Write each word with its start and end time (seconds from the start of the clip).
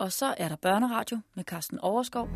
Og 0.00 0.12
så 0.12 0.34
er 0.38 0.48
der 0.48 0.56
børneradio 0.56 1.20
med 1.34 1.44
Carsten 1.44 1.78
Overskov. 1.78 2.28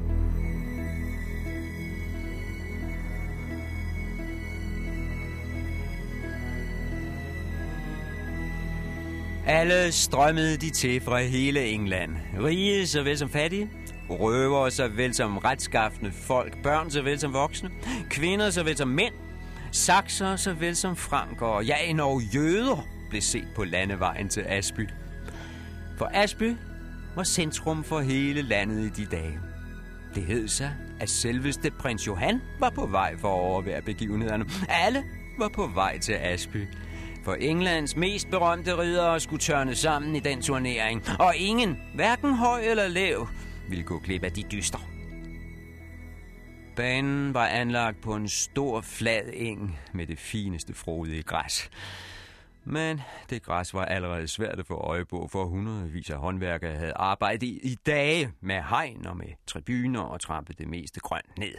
Alle 9.46 9.92
strømmede 9.92 10.56
de 10.56 10.70
til 10.70 11.00
fra 11.00 11.18
hele 11.18 11.66
England. 11.66 12.16
Rige 12.42 12.86
såvel 12.86 13.18
som 13.18 13.28
fattige. 13.28 13.70
Røvere 14.10 14.70
såvel 14.70 15.14
som 15.14 15.38
retskaffende 15.38 16.12
folk. 16.12 16.62
Børn 16.62 16.90
såvel 16.90 17.18
som 17.20 17.32
voksne. 17.32 17.70
Kvinder 18.10 18.50
såvel 18.50 18.76
som 18.76 18.88
mænd. 18.88 19.14
Sakser 19.72 20.36
såvel 20.36 20.76
som 20.76 20.96
franker. 20.96 21.60
Ja, 21.60 21.76
endnu 21.84 22.20
jøder 22.34 22.86
blev 23.10 23.22
set 23.22 23.48
på 23.56 23.64
landevejen 23.64 24.28
til 24.28 24.44
Asby. 24.48 24.88
For 25.98 26.10
Asby 26.14 26.56
var 27.16 27.24
centrum 27.24 27.84
for 27.84 28.00
hele 28.00 28.42
landet 28.42 28.84
i 28.84 29.02
de 29.02 29.06
dage. 29.16 29.40
Det 30.14 30.22
hed 30.22 30.48
sig, 30.48 30.74
at 31.00 31.10
selveste 31.10 31.70
prins 31.70 32.06
Johan 32.06 32.40
var 32.60 32.70
på 32.70 32.86
vej 32.86 33.16
for 33.18 33.28
at 33.28 33.40
overvære 33.40 33.82
begivenhederne. 33.82 34.44
Alle 34.68 35.04
var 35.38 35.48
på 35.48 35.66
vej 35.66 35.98
til 35.98 36.12
Asby. 36.12 36.66
For 37.24 37.34
Englands 37.34 37.96
mest 37.96 38.30
berømte 38.30 38.78
ridere 38.78 39.20
skulle 39.20 39.40
tørne 39.40 39.74
sammen 39.74 40.16
i 40.16 40.20
den 40.20 40.42
turnering. 40.42 41.02
Og 41.18 41.36
ingen, 41.36 41.78
hverken 41.94 42.34
høj 42.34 42.60
eller 42.60 42.88
lav, 42.88 43.28
ville 43.68 43.84
gå 43.84 43.98
glip 43.98 44.24
af 44.24 44.32
de 44.32 44.42
dyster. 44.52 44.78
Banen 46.76 47.34
var 47.34 47.46
anlagt 47.46 48.00
på 48.00 48.14
en 48.14 48.28
stor 48.28 48.80
flad 48.80 49.30
eng 49.32 49.78
med 49.92 50.06
det 50.06 50.18
fineste 50.18 50.74
frodige 50.74 51.22
græs. 51.22 51.70
Men 52.64 53.00
det 53.30 53.42
græs 53.42 53.74
var 53.74 53.84
allerede 53.84 54.28
svært 54.28 54.58
at 54.58 54.66
få 54.66 54.74
øje 54.74 55.04
på, 55.04 55.28
for 55.32 55.44
hundredvis 55.44 56.10
af 56.10 56.18
håndværkere 56.18 56.76
havde 56.76 56.92
arbejdet 56.92 57.42
i, 57.42 57.60
i 57.62 57.74
dage 57.86 58.32
med 58.40 58.62
hegn 58.62 59.06
og 59.06 59.16
med 59.16 59.28
tribuner 59.46 60.00
og 60.00 60.20
trampet 60.20 60.58
det 60.58 60.68
meste 60.68 61.00
grønt 61.00 61.38
ned. 61.38 61.54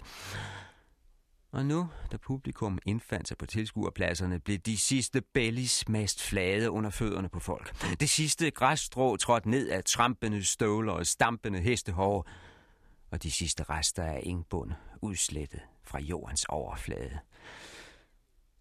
Og 1.51 1.65
nu, 1.65 1.89
da 2.11 2.17
publikum 2.17 2.79
indfandt 2.85 3.27
sig 3.27 3.37
på 3.37 3.45
tilskuerpladserne, 3.45 4.39
blev 4.39 4.57
de 4.57 4.77
sidste 4.77 5.21
bellis 5.21 5.89
mast 5.89 6.23
flade 6.23 6.71
under 6.71 6.89
fødderne 6.89 7.29
på 7.29 7.39
folk. 7.39 7.75
Det 7.99 8.09
sidste 8.09 8.51
græsstrå 8.51 9.17
trådte 9.17 9.49
ned 9.49 9.69
af 9.69 9.83
trampende 9.83 10.43
støvler 10.43 10.93
og 10.93 11.05
stampende 11.05 11.59
hestehår, 11.59 12.27
og 13.11 13.23
de 13.23 13.31
sidste 13.31 13.63
rester 13.63 14.03
af 14.03 14.19
engbund 14.23 14.71
udslettet 15.01 15.61
fra 15.83 15.99
jordens 15.99 16.45
overflade. 16.49 17.19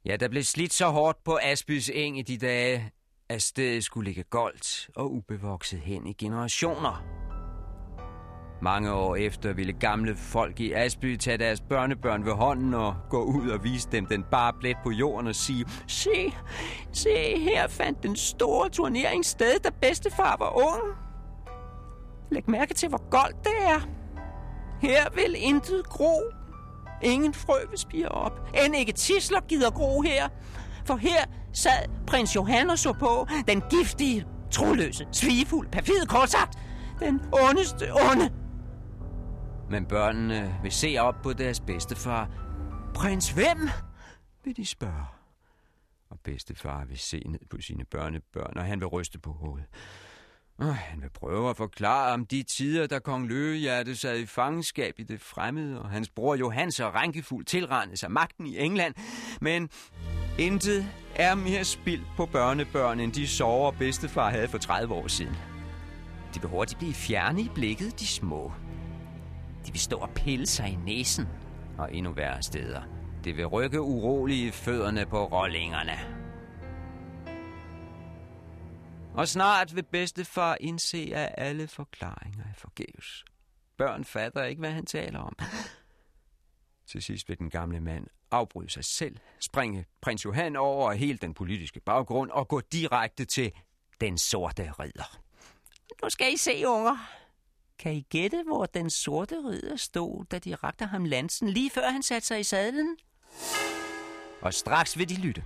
Ja, 0.06 0.16
der 0.16 0.28
blev 0.28 0.42
slidt 0.42 0.72
så 0.72 0.86
hårdt 0.86 1.24
på 1.24 1.38
Asbys 1.42 1.91
eng 1.94 2.19
i 2.19 2.22
de 2.22 2.38
dage, 2.38 2.92
at 3.28 3.42
stedet 3.42 3.84
skulle 3.84 4.05
ligge 4.05 4.22
goldt 4.22 4.91
og 4.97 5.12
ubevokset 5.12 5.80
hen 5.80 6.06
i 6.06 6.12
generationer. 6.12 7.05
Mange 8.62 8.92
år 8.92 9.16
efter 9.16 9.52
ville 9.52 9.72
gamle 9.72 10.16
folk 10.16 10.60
i 10.60 10.72
Asby 10.72 11.16
tage 11.16 11.38
deres 11.38 11.60
børnebørn 11.60 12.25
ved 12.25 12.32
hånden 12.32 12.75
og 12.75 12.94
gå 13.10 13.25
ud 13.25 13.50
og 13.50 13.64
vise 13.64 13.88
dem 13.92 14.06
den 14.06 14.25
bare 14.30 14.52
blæt 14.60 14.77
på 14.84 14.91
jorden 14.91 15.27
og 15.27 15.34
sige 15.34 15.66
Se, 15.86 16.32
se, 16.92 17.38
her 17.38 17.69
fandt 17.69 18.02
den 18.02 18.16
store 18.16 18.69
turnering 18.69 19.25
sted, 19.25 19.58
da 19.64 19.70
bedstefar 19.70 20.36
var 20.38 20.56
ung. 20.56 20.98
Læg 22.30 22.50
mærke 22.50 22.75
til, 22.75 22.88
hvor 22.88 23.08
goldt 23.10 23.44
det 23.44 23.66
er. 23.66 23.88
Her 24.80 25.10
vil 25.14 25.34
intet 25.38 25.84
gro. 25.88 26.44
Ingen 27.05 27.34
frø 27.34 27.58
vil 27.70 28.08
op. 28.10 28.48
End 28.64 28.77
ikke 28.77 28.92
tisler 28.92 29.41
gider 29.41 29.70
gro 29.70 30.02
her. 30.02 30.28
For 30.84 30.97
her 30.97 31.24
sad 31.52 31.88
prins 32.06 32.36
Johan 32.36 32.70
og 32.70 32.78
så 32.78 32.92
på 32.92 33.27
den 33.48 33.62
giftige, 33.70 34.27
troløse, 34.50 35.06
svigefuld, 35.12 35.69
perfide, 35.69 36.06
kort 36.06 36.30
sagt, 36.30 36.58
den 37.00 37.20
ondeste 37.32 37.92
onde. 37.92 38.30
Men 39.70 39.86
børnene 39.86 40.55
vil 40.62 40.72
se 40.72 40.97
op 40.98 41.14
på 41.22 41.32
deres 41.32 41.60
bedstefar. 41.60 42.30
Prins 42.94 43.30
hvem? 43.30 43.69
vil 44.44 44.56
de 44.56 44.66
spørge. 44.66 45.04
Og 46.10 46.20
bedstefar 46.20 46.84
vil 46.84 46.98
se 46.98 47.22
ned 47.26 47.41
på 47.50 47.60
sine 47.60 47.84
børnebørn, 47.84 48.59
og 48.59 48.64
han 48.64 48.81
vil 48.81 48.87
ryste 48.87 49.19
på 49.19 49.32
hovedet. 49.32 49.66
Og 50.59 50.75
han 50.75 51.03
vil 51.03 51.10
prøve 51.10 51.50
at 51.50 51.56
forklare 51.56 52.12
om 52.12 52.26
de 52.26 52.42
tider, 52.42 52.87
da 52.87 52.98
kong 52.98 53.28
Løvehjerte 53.28 53.97
sad 53.97 54.19
i 54.19 54.26
fangenskab 54.26 54.94
i 54.98 55.03
det 55.03 55.20
fremmede, 55.20 55.82
og 55.82 55.91
hans 55.91 56.09
bror 56.09 56.34
Johan 56.34 56.72
så 56.72 56.91
rænkefuldt 56.91 57.48
tilrendte 57.48 57.97
sig 57.97 58.10
magten 58.10 58.47
i 58.47 58.59
England. 58.59 58.94
Men 59.41 59.70
intet 60.38 60.87
er 61.14 61.34
mere 61.34 61.64
spild 61.64 62.03
på 62.16 62.26
børnebørn, 62.26 63.00
end 63.00 63.12
de 63.12 63.26
sover 63.26 63.70
bedstefar 63.70 64.31
havde 64.31 64.48
for 64.48 64.59
30 64.59 64.94
år 64.94 65.09
siden. 65.09 65.37
De 66.34 66.41
vil 66.41 66.50
hurtigt 66.50 66.78
blive 66.78 66.94
fjerne 66.94 67.41
i 67.41 67.50
blikket, 67.54 68.00
de 68.00 68.06
små. 68.06 68.53
De 69.66 69.72
vil 69.72 69.81
stå 69.81 69.97
og 69.97 70.10
pille 70.10 70.47
sig 70.47 70.69
i 70.69 70.78
næsen, 70.87 71.28
og 71.78 71.94
endnu 71.94 72.12
værre 72.12 72.43
steder. 72.43 72.82
Det 73.25 73.37
vil 73.37 73.47
rykke 73.47 73.81
urolige 73.81 74.53
fødderne 74.53 75.06
på 75.06 75.25
rollingerne. 75.25 76.24
Og 79.14 79.28
snart 79.28 79.76
vil 79.76 79.82
bedstefar 79.82 80.56
indse, 80.60 81.10
at 81.14 81.34
alle 81.38 81.69
forklaringer 81.69 82.44
er 82.44 82.54
forgæves. 82.56 83.25
Børn 83.76 84.04
fatter 84.04 84.44
ikke, 84.44 84.60
hvad 84.60 84.72
han 84.72 84.86
taler 84.86 85.19
om. 85.19 85.36
Til 86.91 87.02
sidst 87.02 87.28
vil 87.28 87.38
den 87.38 87.50
gamle 87.50 87.80
mand 87.80 88.06
afbryde 88.30 88.70
sig 88.70 88.84
selv, 88.84 89.16
springe 89.41 89.86
prins 90.00 90.25
Johan 90.25 90.56
over 90.56 90.92
helt 90.92 91.22
den 91.22 91.34
politiske 91.34 91.80
baggrund 91.80 92.30
og 92.30 92.48
gå 92.48 92.60
direkte 92.60 93.25
til 93.25 93.52
den 94.00 94.19
sorte 94.19 94.72
ridder. 94.78 95.19
Nu 96.02 96.10
skal 96.10 96.32
I 96.32 96.36
se, 96.36 96.62
unger. 96.66 96.96
Kan 97.78 97.92
I 97.92 98.00
gætte, 98.00 98.42
hvor 98.46 98.66
den 98.66 98.91
sorte 98.91 99.34
ridder 99.34 99.76
stod, 99.76 100.25
da 100.25 100.38
de 100.38 100.54
rakte 100.54 100.84
ham 100.84 101.04
lansen, 101.04 101.48
lige 101.48 101.70
før 101.70 101.91
han 101.91 102.02
satte 102.02 102.26
sig 102.26 102.41
i 102.41 102.42
sadlen? 102.42 102.96
Og 104.41 104.54
straks 104.54 104.98
vil 104.98 105.08
de 105.08 105.14
lytte. 105.14 105.44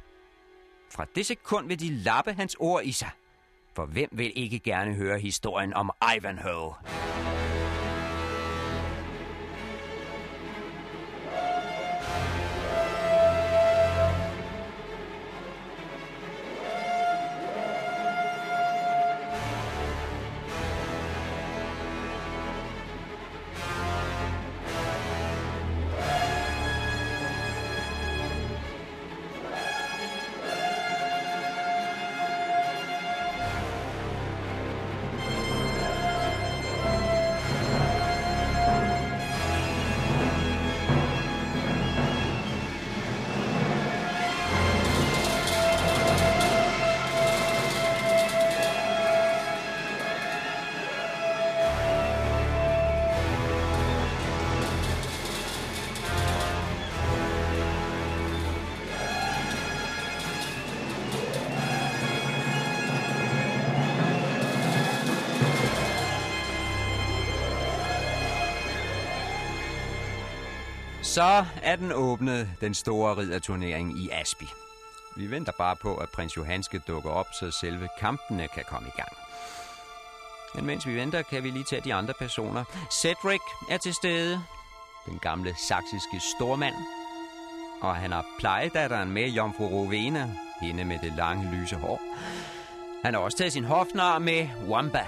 Fra 0.90 1.06
det 1.14 1.26
sekund 1.26 1.68
vil 1.68 1.80
de 1.80 1.90
lappe 1.90 2.32
hans 2.32 2.56
ord 2.60 2.84
i 2.84 2.92
sig. 2.92 3.10
For 3.78 3.86
hvem 3.86 4.08
vil 4.12 4.32
ikke 4.36 4.58
gerne 4.58 4.94
høre 4.94 5.18
historien 5.18 5.74
om 5.74 5.90
Ivanhoe? 6.16 6.74
Så 71.18 71.44
er 71.62 71.76
den 71.76 71.92
åbnet, 71.92 72.48
den 72.60 72.74
store 72.74 73.16
ridderturnering 73.16 73.98
i 73.98 74.10
Asby. 74.10 74.44
Vi 75.16 75.30
venter 75.30 75.52
bare 75.58 75.76
på, 75.76 75.96
at 75.96 76.08
prins 76.08 76.36
Johan 76.36 76.62
skal 76.62 76.80
dukke 76.88 77.10
op, 77.10 77.26
så 77.40 77.50
selve 77.50 77.88
kampene 77.98 78.48
kan 78.48 78.64
komme 78.68 78.88
i 78.88 78.96
gang. 78.96 79.12
Men 80.54 80.66
mens 80.66 80.86
vi 80.86 80.96
venter, 80.96 81.22
kan 81.22 81.44
vi 81.44 81.50
lige 81.50 81.64
tage 81.64 81.82
de 81.84 81.94
andre 81.94 82.14
personer. 82.18 82.64
Cedric 82.92 83.40
er 83.70 83.76
til 83.76 83.94
stede. 83.94 84.40
Den 85.06 85.18
gamle 85.18 85.54
saksiske 85.68 86.20
stormand. 86.36 86.74
Og 87.80 87.96
han 87.96 88.12
har 88.12 88.24
plejedatteren 88.38 89.10
med, 89.10 89.28
Jomfru 89.28 89.66
Rovena, 89.66 90.30
hende 90.60 90.84
med 90.84 90.98
det 90.98 91.12
lange, 91.16 91.50
lyse 91.56 91.76
hår. 91.76 92.00
Han 93.04 93.14
har 93.14 93.20
også 93.20 93.38
taget 93.38 93.52
sin 93.52 93.64
hofnar 93.64 94.18
med 94.18 94.48
Wamba. 94.68 95.06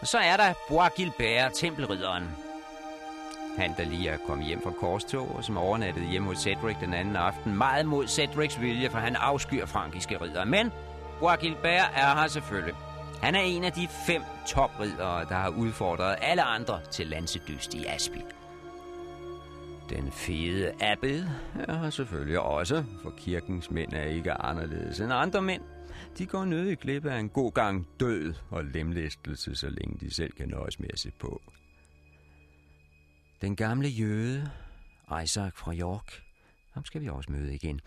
Og 0.00 0.06
så 0.06 0.18
er 0.18 0.36
der 0.36 0.52
Bois 0.68 0.92
Gilbert, 0.96 1.52
tempelridderen, 1.52 2.47
han, 3.58 3.74
der 3.76 3.84
lige 3.84 4.08
er 4.08 4.16
kommet 4.26 4.46
hjem 4.46 4.62
fra 4.62 4.70
korstog, 4.70 5.36
og 5.36 5.44
som 5.44 5.56
overnattede 5.56 6.06
hjemme 6.06 6.28
hos 6.28 6.38
Cedric 6.38 6.76
den 6.80 6.94
anden 6.94 7.16
aften. 7.16 7.56
Meget 7.56 7.86
mod 7.86 8.06
Cedrics 8.06 8.60
vilje, 8.60 8.90
for 8.90 8.98
han 8.98 9.16
afskyr 9.16 9.66
frankiske 9.66 10.16
ridder. 10.20 10.44
Men 10.44 10.70
Bois 11.20 11.38
Gilbert 11.40 11.90
er 11.96 12.20
her 12.20 12.26
selvfølgelig. 12.26 12.74
Han 13.22 13.34
er 13.34 13.40
en 13.40 13.64
af 13.64 13.72
de 13.72 13.88
fem 14.06 14.22
topridere, 14.46 15.24
der 15.28 15.34
har 15.34 15.48
udfordret 15.48 16.16
alle 16.22 16.42
andre 16.42 16.80
til 16.90 17.06
lansedyst 17.06 17.74
i 17.74 17.84
Aspi. 17.84 18.20
Den 19.90 20.12
fede 20.12 20.72
abbed 20.80 21.26
er 21.68 21.90
selvfølgelig 21.90 22.40
også, 22.40 22.84
for 23.02 23.10
kirkens 23.16 23.70
mænd 23.70 23.92
er 23.92 24.02
ikke 24.02 24.32
anderledes 24.32 25.00
end 25.00 25.12
andre 25.12 25.42
mænd. 25.42 25.62
De 26.18 26.26
går 26.26 26.44
nødig 26.44 26.78
glip 26.78 27.06
af 27.06 27.18
en 27.18 27.28
god 27.28 27.52
gang 27.52 27.86
død 28.00 28.34
og 28.50 28.64
lemlæstelse, 28.64 29.54
så 29.54 29.68
længe 29.68 29.98
de 30.00 30.14
selv 30.14 30.32
kan 30.32 30.48
nøjes 30.48 30.80
med 30.80 30.88
at 30.92 30.98
se 30.98 31.10
på. 31.20 31.42
Den 33.40 33.56
gamle 33.56 33.88
jøde, 33.88 34.50
Isaac 35.22 35.52
fra 35.56 35.74
York, 35.74 36.22
ham 36.72 36.84
skal 36.84 37.00
vi 37.00 37.08
også 37.08 37.32
møde 37.32 37.54
igen. 37.54 37.80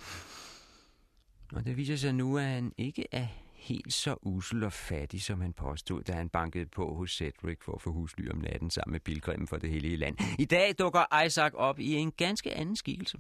Og 1.54 1.66
det 1.66 1.78
viser 1.78 1.96
sig 1.96 2.14
nu, 2.14 2.38
at 2.38 2.44
han 2.44 2.74
ikke 2.78 3.06
er 3.12 3.28
helt 3.54 3.94
så 3.94 4.16
usel 4.22 4.64
og 4.64 4.74
fattig, 4.74 5.22
som 5.22 5.42
han 5.42 5.54
påstod, 5.54 6.04
da 6.04 6.14
han 6.14 6.30
bankede 6.30 6.66
på 6.66 6.96
hos 6.96 7.12
Cedric 7.12 7.58
for 7.62 7.76
at 7.76 7.82
få 7.82 7.92
husly 7.92 8.30
om 8.30 8.38
natten 8.38 8.70
sammen 8.70 8.92
med 8.92 9.00
pilgrimen 9.00 9.48
for 9.48 9.58
det 9.58 9.70
hele 9.70 9.96
land. 9.96 10.18
I 10.40 10.46
dag 10.46 10.76
dukker 10.80 11.24
Isaac 11.26 11.54
op 11.54 11.80
i 11.80 11.94
en 11.94 12.12
ganske 12.12 12.54
anden 12.54 12.76
skikkelse. 12.76 13.18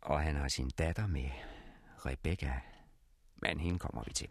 Og 0.00 0.20
han 0.20 0.36
har 0.36 0.48
sin 0.48 0.70
datter 0.78 1.06
med, 1.06 1.28
Rebecca. 2.06 2.60
Men 3.36 3.60
hende 3.60 3.78
kommer 3.78 4.02
vi 4.06 4.12
til. 4.12 4.28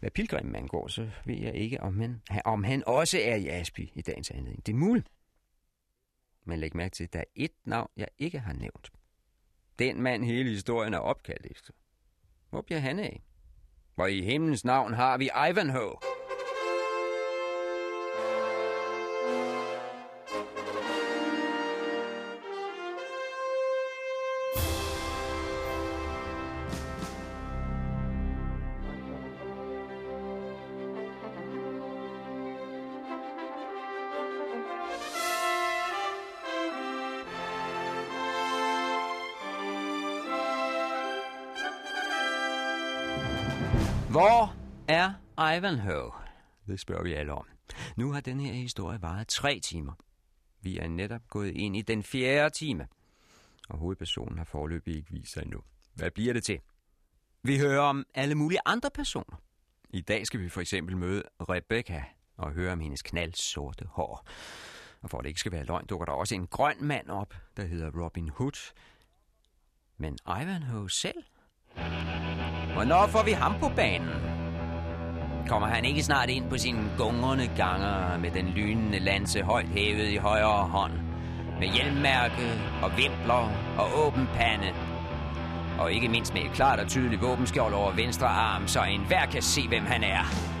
Hvad 0.00 0.10
pilgrimen 0.10 0.56
angår, 0.56 0.88
så 0.88 1.10
ved 1.24 1.36
jeg 1.36 1.54
ikke, 1.54 1.80
om 1.80 2.00
han, 2.00 2.20
om 2.44 2.64
han 2.64 2.82
også 2.86 3.18
er 3.18 3.34
i 3.34 3.48
Asby 3.48 3.88
i 3.94 4.02
dagens 4.02 4.30
anledning. 4.30 4.66
Det 4.66 4.72
er 4.72 4.76
muligt. 4.76 5.08
Men 6.48 6.58
læg 6.58 6.76
mærke 6.76 6.94
til, 6.94 7.04
at 7.04 7.12
der 7.12 7.18
er 7.18 7.24
et 7.34 7.52
navn, 7.64 7.90
jeg 7.96 8.08
ikke 8.18 8.38
har 8.38 8.52
nævnt. 8.52 8.92
Den 9.78 10.02
mand 10.02 10.24
hele 10.24 10.50
historien 10.50 10.94
er 10.94 10.98
opkaldt 10.98 11.46
efter. 11.50 11.72
Hvor 12.50 12.62
bliver 12.62 12.80
han 12.80 12.98
af? 12.98 13.22
Hvor 13.94 14.06
i 14.06 14.22
himlens 14.22 14.64
navn 14.64 14.94
har 14.94 15.18
vi 15.18 15.30
Ivanhoe. 15.50 16.15
Ivanhoe? 45.56 46.12
Det 46.66 46.80
spørger 46.80 47.02
vi 47.02 47.12
alle 47.12 47.32
om. 47.32 47.46
Nu 47.96 48.12
har 48.12 48.20
den 48.20 48.40
her 48.40 48.52
historie 48.52 49.02
varet 49.02 49.28
tre 49.28 49.60
timer. 49.60 49.92
Vi 50.60 50.78
er 50.78 50.88
netop 50.88 51.20
gået 51.28 51.50
ind 51.50 51.76
i 51.76 51.82
den 51.82 52.02
fjerde 52.02 52.54
time, 52.54 52.88
og 53.68 53.78
hovedpersonen 53.78 54.38
har 54.38 54.44
forløbig 54.44 54.96
ikke 54.96 55.10
vist 55.10 55.32
sig 55.32 55.42
endnu. 55.42 55.60
Hvad 55.94 56.10
bliver 56.10 56.32
det 56.32 56.44
til? 56.44 56.60
Vi 57.42 57.58
hører 57.58 57.80
om 57.80 58.06
alle 58.14 58.34
mulige 58.34 58.60
andre 58.66 58.90
personer. 58.90 59.42
I 59.90 60.00
dag 60.00 60.26
skal 60.26 60.40
vi 60.40 60.48
for 60.48 60.60
eksempel 60.60 60.96
møde 60.96 61.22
Rebecca 61.40 62.04
og 62.36 62.52
høre 62.52 62.72
om 62.72 62.80
hendes 62.80 63.02
knaldsorte 63.02 63.86
hår. 63.86 64.26
Og 65.02 65.10
for 65.10 65.18
at 65.18 65.22
det 65.22 65.28
ikke 65.28 65.40
skal 65.40 65.52
være 65.52 65.64
løgn, 65.64 65.86
dukker 65.86 66.06
der 66.06 66.12
også 66.12 66.34
en 66.34 66.46
grøn 66.46 66.76
mand 66.80 67.08
op, 67.08 67.34
der 67.56 67.64
hedder 67.64 68.04
Robin 68.04 68.28
Hood. 68.28 68.72
Men 69.96 70.18
Ivanhoe 70.26 70.90
selv? 70.90 71.24
Hvornår 72.72 73.06
får 73.06 73.24
vi 73.24 73.30
ham 73.30 73.60
på 73.60 73.68
banen? 73.76 74.35
Kommer 75.48 75.68
han 75.68 75.84
ikke 75.84 76.02
snart 76.02 76.30
ind 76.30 76.50
på 76.50 76.58
sine 76.58 76.90
gungrende 76.98 77.50
ganger 77.56 78.18
med 78.18 78.30
den 78.30 78.46
lynende 78.46 78.98
lanse 78.98 79.42
højt 79.42 79.68
hævet 79.68 80.08
i 80.08 80.16
højre 80.16 80.68
hånd? 80.68 80.92
Med 81.60 81.68
hjelmmærke 81.68 82.60
og 82.82 82.90
vimpler 82.96 83.50
og 83.78 84.06
åben 84.06 84.28
pande. 84.34 84.72
Og 85.78 85.92
ikke 85.92 86.08
mindst 86.08 86.34
med 86.34 86.42
et 86.42 86.52
klart 86.52 86.80
og 86.80 86.88
tydeligt 86.88 87.22
våbenskjold 87.22 87.74
over 87.74 87.92
venstre 87.92 88.26
arm, 88.26 88.68
så 88.68 88.82
enhver 88.82 89.26
kan 89.26 89.42
se, 89.42 89.68
hvem 89.68 89.84
han 89.84 90.04
er. 90.04 90.55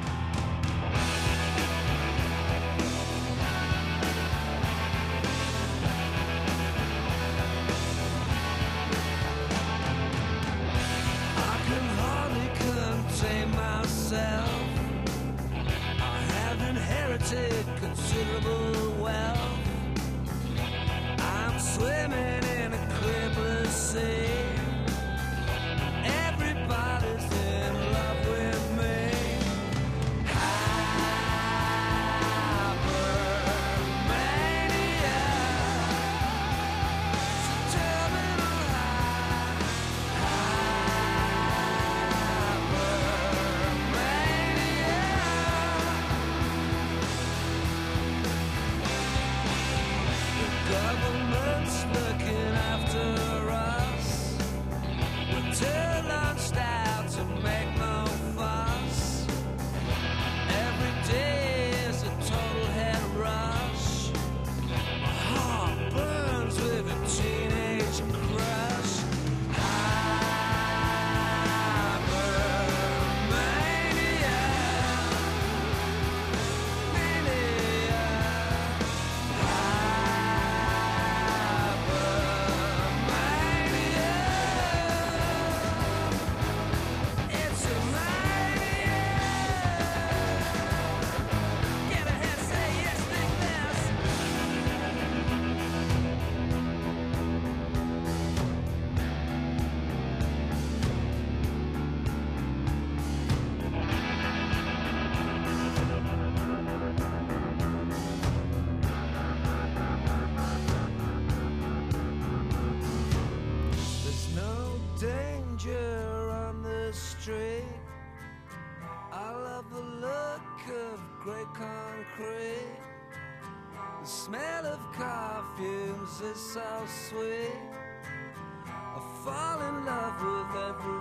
miserable 18.16 18.65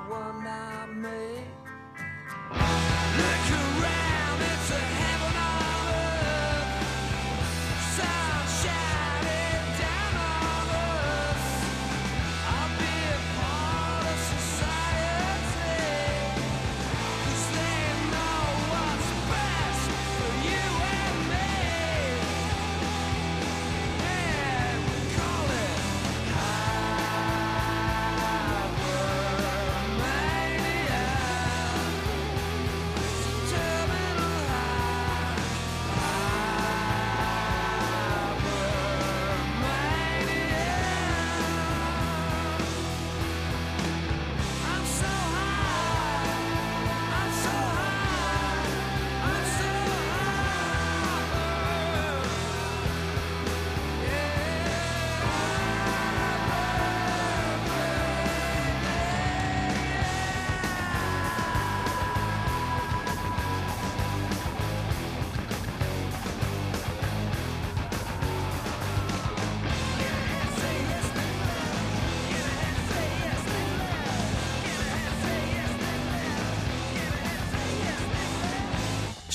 one 0.08 0.45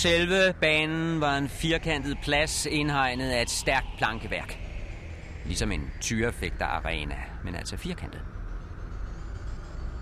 Selve 0.02 0.54
banen 0.60 1.20
var 1.20 1.36
en 1.36 1.48
firkantet 1.48 2.18
plads 2.22 2.66
indhegnet 2.66 3.30
af 3.30 3.42
et 3.42 3.50
stærkt 3.50 3.86
plankeværk. 3.98 4.58
Ligesom 5.44 5.72
en 5.72 5.90
tyrefægterarena, 6.00 7.16
men 7.44 7.54
altså 7.54 7.76
firkantet. 7.76 8.20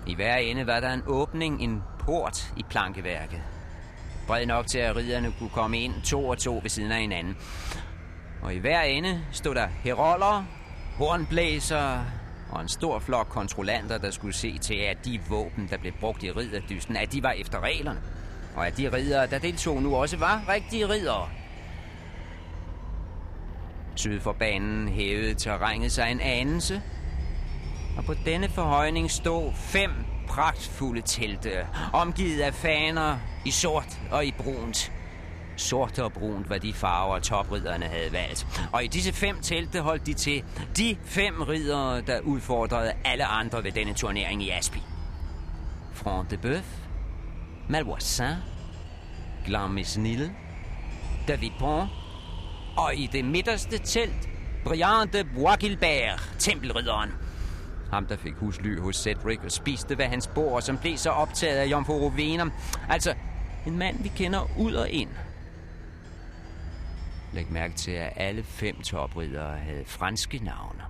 I 0.07 0.15
hver 0.15 0.35
ende 0.35 0.67
var 0.67 0.79
der 0.79 0.93
en 0.93 1.03
åbning, 1.07 1.61
en 1.61 1.83
port 1.99 2.53
i 2.57 2.63
plankeværket. 2.69 3.41
Bred 4.27 4.45
nok 4.45 4.67
til, 4.67 4.79
at 4.79 4.95
ridderne 4.95 5.33
kunne 5.39 5.49
komme 5.49 5.79
ind 5.79 5.93
to 6.01 6.27
og 6.27 6.37
to 6.37 6.59
ved 6.61 6.69
siden 6.69 6.91
af 6.91 7.01
hinanden. 7.01 7.37
Og 8.41 8.53
i 8.53 8.57
hver 8.57 8.81
ende 8.81 9.21
stod 9.31 9.55
der 9.55 9.67
heroller, 9.67 10.43
hornblæser 10.97 12.05
og 12.49 12.61
en 12.61 12.69
stor 12.69 12.99
flok 12.99 13.27
kontrollanter, 13.27 13.97
der 13.97 14.11
skulle 14.11 14.35
se 14.35 14.57
til, 14.57 14.75
at 14.75 15.05
de 15.05 15.19
våben, 15.29 15.67
der 15.69 15.77
blev 15.77 15.93
brugt 15.99 16.23
i 16.23 16.31
ridderdysten, 16.31 16.95
at 16.95 17.11
de 17.11 17.23
var 17.23 17.31
efter 17.31 17.59
reglerne. 17.59 18.01
Og 18.59 18.67
at 18.67 18.77
de 18.77 18.91
ridere, 18.93 19.27
der 19.27 19.39
deltog 19.39 19.81
nu 19.81 19.95
også 19.95 20.17
var 20.17 20.41
rigtige 20.49 20.89
ridere. 20.89 21.29
Syd 23.95 24.19
for 24.19 24.31
banen 24.31 24.89
hævede 24.89 25.33
terrænet 25.33 25.91
sig 25.91 26.11
en 26.11 26.21
anelse, 26.21 26.81
og 27.97 28.05
på 28.05 28.13
denne 28.25 28.49
forhøjning 28.49 29.11
stod 29.11 29.51
fem 29.53 29.91
pragtfulde 30.27 31.01
telte, 31.01 31.67
omgivet 31.93 32.41
af 32.41 32.53
faner 32.53 33.17
i 33.45 33.51
sort 33.51 33.99
og 34.11 34.25
i 34.25 34.33
brunt. 34.37 34.91
Sort 35.57 35.99
og 35.99 36.13
brunt 36.13 36.49
var 36.49 36.57
de 36.57 36.73
farver, 36.73 37.19
topridderne 37.19 37.85
havde 37.85 38.11
valgt. 38.11 38.67
Og 38.73 38.83
i 38.83 38.87
disse 38.87 39.13
fem 39.13 39.41
telte 39.41 39.81
holdt 39.81 40.05
de 40.05 40.13
til 40.13 40.43
de 40.77 40.97
fem 41.05 41.41
riddere, 41.41 42.01
der 42.01 42.19
udfordrede 42.19 42.93
alle 43.05 43.25
andre 43.25 43.63
ved 43.63 43.71
denne 43.71 43.93
turnering 43.93 44.43
i 44.43 44.49
Aspi. 44.49 44.79
Front 45.93 46.31
de 46.31 46.37
Bœuf, 46.43 46.88
Malvoisin, 47.69 48.25
Glamesnil, 49.45 50.31
Davipont 51.27 51.89
og 52.77 52.95
i 52.95 53.07
det 53.11 53.25
midterste 53.25 53.77
telt, 53.77 54.29
Brian 54.63 55.13
de 55.13 55.23
Bois-Gilbert, 55.23 56.35
tempelridderen. 56.39 57.09
Ham, 57.91 58.05
der 58.05 58.17
fik 58.17 58.33
husly 58.33 58.79
hos 58.79 58.95
Cedric 58.95 59.39
og 59.43 59.51
spiste 59.51 59.97
ved 59.97 60.05
hans 60.05 60.27
bord, 60.27 60.61
som 60.61 60.77
blev 60.77 60.97
så 60.97 61.09
optaget 61.09 61.57
af 61.57 61.65
Jomfru 61.65 61.93
Rovena. 61.93 62.45
Altså, 62.89 63.13
en 63.67 63.77
mand, 63.77 64.03
vi 64.03 64.11
kender 64.15 64.47
ud 64.59 64.73
og 64.73 64.89
ind. 64.89 65.09
Læg 67.33 67.51
mærke 67.51 67.73
til, 67.73 67.91
at 67.91 68.13
alle 68.15 68.43
fem 68.43 68.81
topridere 68.81 69.57
havde 69.57 69.85
franske 69.85 70.37
navne. 70.37 70.83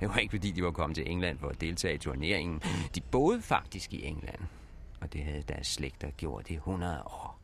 Det 0.00 0.08
var 0.08 0.16
ikke, 0.16 0.32
fordi 0.32 0.50
de 0.50 0.62
var 0.62 0.70
kommet 0.70 0.96
til 0.96 1.10
England 1.10 1.38
for 1.38 1.48
at 1.48 1.60
deltage 1.60 1.94
i 1.94 1.98
turneringen. 1.98 2.62
De 2.94 3.00
boede 3.00 3.42
faktisk 3.42 3.92
i 3.92 4.04
England, 4.04 4.40
og 5.02 5.12
det 5.12 5.24
havde 5.24 5.42
deres 5.42 5.66
slægter 5.66 6.10
gjort 6.10 6.50
i 6.50 6.54
100 6.54 7.02
år. 7.02 7.38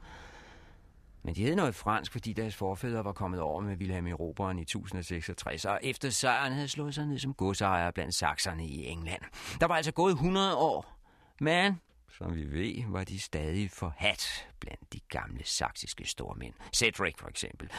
Men 1.23 1.35
de 1.35 1.43
hed 1.43 1.57
noget 1.57 1.75
fransk, 1.75 2.13
fordi 2.13 2.33
deres 2.33 2.55
forfædre 2.55 3.05
var 3.05 3.13
kommet 3.13 3.41
over 3.41 3.61
med 3.61 3.77
Wilhelm 3.77 4.07
Eroberen 4.07 4.59
i 4.59 4.63
1066, 4.63 5.65
og 5.65 5.81
efter 5.83 6.11
sejren 6.11 6.53
havde 6.53 6.69
slået 6.69 6.95
sig 6.95 7.07
ned 7.07 7.19
som 7.19 7.35
godsejere 7.35 7.93
blandt 7.93 8.15
sakserne 8.15 8.67
i 8.67 8.87
England. 8.87 9.23
Der 9.61 9.67
var 9.67 9.77
altså 9.77 9.93
gået 9.93 10.13
100 10.13 10.57
år, 10.57 10.99
men 11.41 11.81
som 12.19 12.35
vi 12.35 12.53
ved, 12.53 12.91
var 12.91 13.05
de 13.05 13.19
stadig 13.21 13.71
forhat 13.71 14.49
blandt 14.61 14.93
de 14.93 15.01
gamle 15.09 15.45
saksiske 15.45 16.05
stormænd. 16.05 16.55
Cedric 16.75 17.15
for 17.19 17.29
eksempel. 17.29 17.71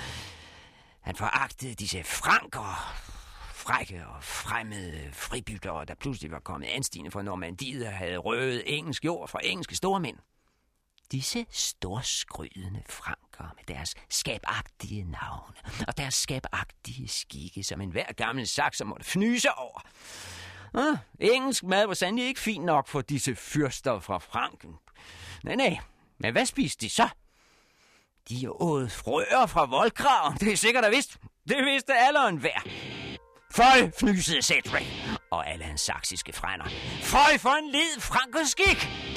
Han 1.02 1.16
foragtede 1.16 1.74
disse 1.74 2.04
franker, 2.04 2.94
frække 3.60 4.08
og 4.08 4.24
fremmede 4.24 5.10
fribyttere, 5.14 5.86
der 5.86 5.96
pludselig 5.96 6.32
var 6.32 6.40
kommet 6.40 6.68
anstigende 6.68 7.12
fra 7.12 7.22
Normandiet 7.22 7.88
og 7.88 7.94
havde 7.94 8.18
røvet 8.18 8.78
engelsk 8.78 9.06
jord 9.06 9.28
fra 9.28 9.40
engelske 9.44 9.76
stormænd. 9.76 10.18
Disse 11.12 11.46
storskrydende 11.50 12.84
franker 12.90 13.54
med 13.56 13.76
deres 13.76 13.96
skabagtige 14.10 15.04
navne 15.04 15.56
og 15.88 15.98
deres 15.98 16.14
skabagtige 16.14 17.08
skikke, 17.08 17.64
som 17.64 17.82
enhver 17.82 18.14
gammel 18.14 18.48
sakser 18.48 18.86
måtte 18.86 19.06
fnyse 19.06 19.54
over. 19.58 19.82
Ah, 20.74 20.98
engelsk 21.20 21.64
mad 21.64 21.88
var 21.88 21.94
sandelig 21.94 22.28
ikke 22.28 22.40
fint 22.40 22.66
nok 22.66 22.88
for 22.88 23.02
disse 23.02 23.36
fyrster 23.36 24.00
fra 24.00 24.18
Franken. 24.18 24.76
Nej, 25.44 25.56
nej, 25.56 25.78
men 26.18 26.32
hvad 26.32 26.46
spiste 26.46 26.86
de 26.86 26.90
så? 26.90 27.10
De 28.30 28.52
åd 28.52 28.90
frøer 28.90 29.46
fra 29.46 29.66
voldkraven, 29.66 30.38
det 30.38 30.54
er 30.54 30.58
sikkert 30.58 30.86
og 30.86 30.92
vist. 30.92 31.18
Det 31.48 31.66
vidste 31.66 31.94
alle 31.94 32.20
og. 32.20 33.09
Føj, 33.54 33.92
fnysede 34.00 34.42
Cedric 34.42 34.86
og 35.32 35.50
alle 35.50 35.64
hans 35.66 35.82
saksiske 35.82 36.34
frænder. 36.34 36.66
Føj 37.04 37.38
for 37.38 37.50
en 37.50 37.72
led 37.72 38.02
frankerskik! 38.02 39.09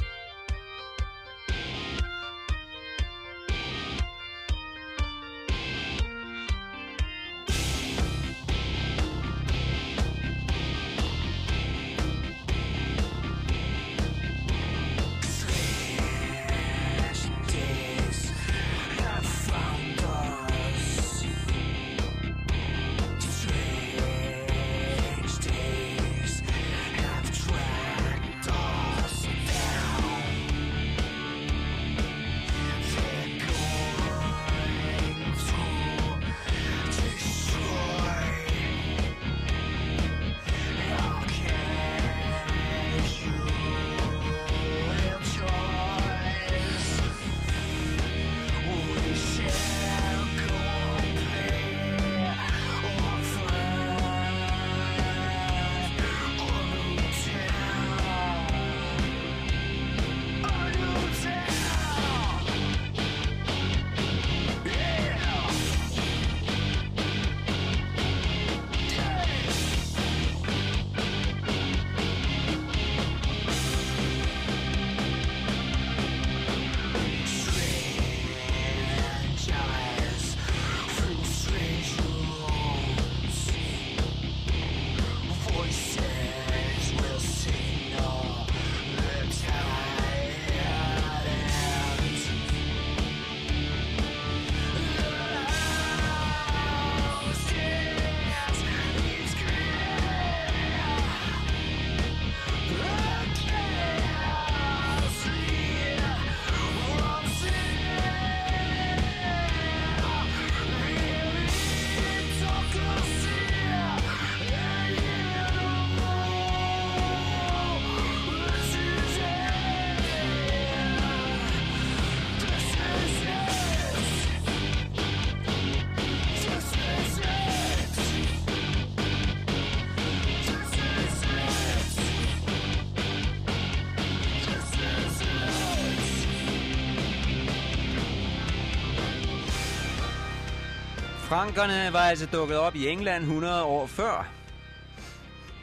Frankerne 141.33 141.93
var 141.93 141.99
altså 141.99 142.27
dukket 142.27 142.59
op 142.59 142.75
i 142.75 142.89
England 142.89 143.25
100 143.25 143.65
år 143.65 143.87
før. 143.87 144.33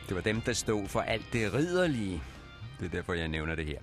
Det 0.07 0.15
var 0.15 0.21
dem, 0.21 0.41
der 0.41 0.53
stod 0.53 0.87
for 0.87 1.01
alt 1.01 1.25
det 1.33 1.53
ridderlige. 1.53 2.23
Det 2.79 2.85
er 2.85 2.89
derfor, 2.89 3.13
jeg 3.13 3.27
nævner 3.27 3.55
det 3.55 3.65
her. 3.65 3.81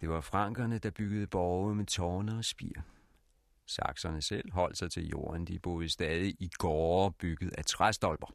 Det 0.00 0.08
var 0.08 0.20
frankerne, 0.20 0.78
der 0.78 0.90
byggede 0.90 1.26
borge 1.26 1.74
med 1.74 1.86
tårne 1.86 2.38
og 2.38 2.44
spir. 2.44 2.72
Sakserne 3.66 4.22
selv 4.22 4.52
holdt 4.52 4.78
sig 4.78 4.90
til 4.90 5.08
jorden. 5.08 5.44
De 5.44 5.58
boede 5.58 5.88
stadig 5.88 6.36
i 6.38 6.48
gårde 6.58 7.14
bygget 7.18 7.54
af 7.58 7.64
træstolper. 7.64 8.34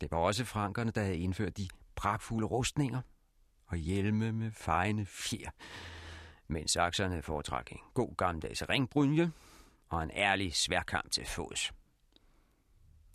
Det 0.00 0.10
var 0.10 0.18
også 0.18 0.44
frankerne, 0.44 0.90
der 0.90 1.02
havde 1.02 1.18
indført 1.18 1.56
de 1.56 1.68
pragtfulde 1.94 2.46
rustninger 2.46 3.00
og 3.66 3.76
hjelme 3.76 4.32
med 4.32 4.50
fejende 4.50 5.06
fjer. 5.06 5.50
Men 6.48 6.68
sakserne 6.68 7.22
foretrak 7.22 7.72
en 7.72 7.78
god 7.94 8.16
gammeldags 8.16 8.68
ringbrynje 8.68 9.30
og 9.88 10.02
en 10.02 10.10
ærlig 10.14 10.54
sværkamp 10.54 11.10
til 11.10 11.26
fods. 11.26 11.72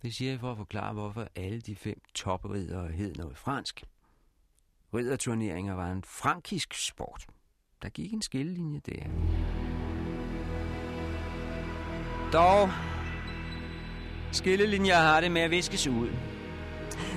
Det 0.02 0.14
siger 0.14 0.30
jeg 0.30 0.40
for 0.40 0.50
at 0.50 0.56
forklare, 0.56 0.92
hvorfor 0.92 1.28
alle 1.36 1.60
de 1.60 1.76
fem 1.76 2.00
topridere 2.14 2.88
hed 2.88 3.14
noget 3.14 3.38
fransk. 3.38 3.84
Ridderturneringer 4.94 5.74
var 5.74 5.92
en 5.92 6.04
frankisk 6.04 6.74
sport. 6.74 7.26
Der 7.82 7.88
gik 7.88 8.12
en 8.12 8.22
skillelinje 8.22 8.80
der. 8.86 9.04
Dog, 12.32 12.68
skillelinjer 14.32 14.96
har 14.96 15.20
det 15.20 15.32
med 15.32 15.40
at 15.40 15.50
viskes 15.50 15.86
ud. 15.86 16.10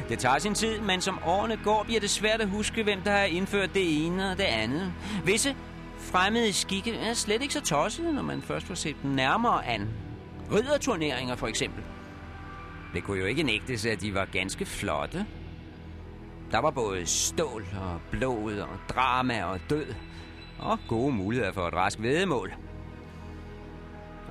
Det 0.09 0.19
tager 0.19 0.39
sin 0.39 0.55
tid, 0.55 0.81
men 0.81 1.01
som 1.01 1.19
årene 1.25 1.57
går, 1.63 1.83
bliver 1.83 1.99
det 1.99 2.09
svært 2.09 2.41
at 2.41 2.49
huske, 2.49 2.83
hvem 2.83 3.01
der 3.01 3.11
har 3.11 3.23
indført 3.23 3.73
det 3.73 4.05
ene 4.05 4.31
og 4.31 4.37
det 4.37 4.43
andet. 4.43 4.93
Visse 5.25 5.55
fremmede 6.07 6.53
skikke 6.53 6.95
er 6.95 7.13
slet 7.13 7.41
ikke 7.41 7.53
så 7.53 7.61
tossede, 7.61 8.13
når 8.13 8.21
man 8.21 8.41
først 8.41 8.65
får 8.65 8.75
set 8.75 8.95
dem 9.03 9.11
nærmere 9.11 9.65
an. 9.65 9.89
Ridderturneringer 10.51 11.35
for 11.35 11.47
eksempel. 11.47 11.83
Det 12.93 13.03
kunne 13.03 13.19
jo 13.19 13.25
ikke 13.25 13.43
nægtes, 13.43 13.85
at 13.85 14.01
de 14.01 14.13
var 14.13 14.25
ganske 14.25 14.65
flotte. 14.65 15.25
Der 16.51 16.59
var 16.59 16.71
både 16.71 17.05
stål 17.05 17.65
og 17.81 18.01
blod 18.11 18.59
og 18.59 18.77
drama 18.89 19.43
og 19.43 19.59
død. 19.69 19.85
Og 20.59 20.79
gode 20.87 21.11
muligheder 21.11 21.51
for 21.51 21.67
et 21.67 21.73
rask 21.73 22.01
vedemål. 22.01 22.53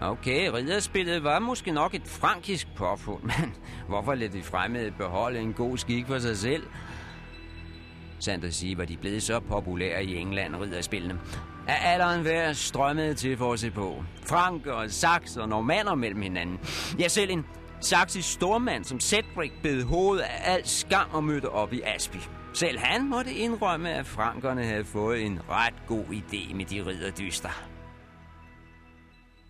Okay, 0.01 0.51
ridderspillet 0.53 1.25
var 1.25 1.39
måske 1.39 1.71
nok 1.73 1.95
et 1.95 2.07
frankisk 2.07 2.75
påfund, 2.77 3.23
men 3.39 3.55
hvorfor 3.89 4.15
lade 4.15 4.39
de 4.39 4.43
fremmede 4.43 4.91
beholde 4.91 5.41
en 5.41 5.53
god 5.53 5.79
skik 5.79 6.07
for 6.07 6.19
sig 6.19 6.37
selv? 6.37 6.67
Sandt 8.19 8.45
at 8.45 8.55
sige, 8.55 8.79
var 8.79 8.85
de 8.85 8.97
blevet 8.97 9.23
så 9.23 9.41
populære 9.41 10.05
i 10.05 10.17
England, 10.17 10.57
ridderspillene. 10.57 11.21
At 11.69 11.77
alderen 11.81 12.23
hver 12.23 12.53
strømmede 12.53 13.15
til 13.15 13.37
for 13.37 13.53
at 13.53 13.61
se 13.61 13.71
på. 13.71 14.05
Frank 14.27 14.67
og 14.67 14.91
Saks 14.91 15.37
og 15.37 15.49
normander 15.49 15.95
mellem 15.95 16.23
hinanden. 16.23 16.61
Ja, 16.99 17.09
selv 17.09 17.31
en 17.31 17.47
saksisk 17.81 18.33
stormand 18.33 18.85
som 18.85 19.01
Cedric 19.01 19.53
bed 19.63 19.85
hovedet 19.85 20.23
af 20.23 20.53
al 20.53 20.69
skam 20.69 21.11
og 21.13 21.25
mødte 21.25 21.51
op 21.51 21.73
i 21.73 21.81
Aspi. 21.85 22.19
Selv 22.55 22.79
han 22.79 23.09
måtte 23.09 23.35
indrømme, 23.35 23.91
at 23.91 24.07
frankerne 24.07 24.65
havde 24.65 24.85
fået 24.85 25.23
en 25.23 25.41
ret 25.49 25.87
god 25.87 26.05
idé 26.05 26.55
med 26.55 26.65
de 26.65 26.87
ridderdyster. 26.87 27.63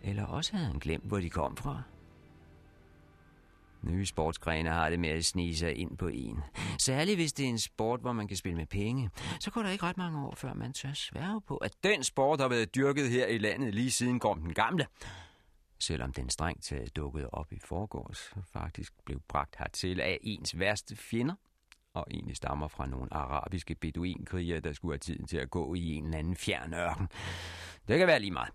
Eller 0.03 0.27
også 0.27 0.53
havde 0.53 0.67
han 0.67 0.79
glemt, 0.79 1.05
hvor 1.05 1.19
de 1.19 1.31
kom 1.31 1.57
fra. 1.57 1.83
Nye 3.87 4.07
sportsgrene 4.07 4.71
har 4.71 4.91
det 4.91 5.01
med 5.01 5.09
at 5.09 5.25
snige 5.25 5.57
sig 5.57 5.77
ind 5.77 5.99
på 5.99 6.09
en. 6.09 6.41
Særligt 6.79 7.17
hvis 7.17 7.33
det 7.33 7.45
er 7.45 7.49
en 7.49 7.59
sport, 7.59 8.01
hvor 8.01 8.13
man 8.13 8.29
kan 8.29 8.37
spille 8.37 8.57
med 8.57 8.67
penge. 8.67 9.11
Så 9.41 9.51
går 9.51 9.63
der 9.63 9.71
ikke 9.71 9.85
ret 9.85 9.97
mange 9.97 10.27
år, 10.27 10.35
før 10.35 10.55
man 10.55 10.73
tør 10.73 10.93
sværge 10.93 11.41
på, 11.41 11.57
at 11.57 11.73
den 11.85 12.05
sport 12.05 12.41
har 12.41 12.49
været 12.49 12.75
dyrket 12.75 13.11
her 13.11 13.27
i 13.27 13.39
landet 13.39 13.75
lige 13.75 13.91
siden 13.91 14.19
Gorm 14.19 14.41
den 14.41 14.55
Gamle. 14.55 14.87
Selvom 15.79 16.13
den 16.13 16.31
strengt 16.31 16.65
taget 16.65 16.97
dukkede 16.97 17.31
op 17.31 17.53
i 17.53 17.59
forgårs, 17.65 18.35
faktisk 18.53 18.93
blev 19.05 19.21
bragt 19.29 19.57
hertil 19.59 20.01
af 20.01 20.19
ens 20.23 20.59
værste 20.59 20.97
fjender, 20.97 21.35
og 21.95 22.07
egentlig 22.11 22.37
stammer 22.37 22.69
fra 22.69 22.87
nogle 22.87 23.15
arabiske 23.15 23.75
beduinkriger, 23.75 24.61
der 24.61 24.73
skulle 24.73 24.93
have 24.93 24.99
tiden 24.99 25.27
til 25.27 25.37
at 25.37 25.51
gå 25.51 25.75
i 25.75 25.95
en 25.95 26.05
eller 26.05 26.19
anden 26.19 26.37
fjern 26.37 26.75
ørken. 26.75 27.09
Det 27.89 27.99
kan 27.99 28.07
være 28.07 28.21
lige 28.21 28.31
meget. 28.31 28.53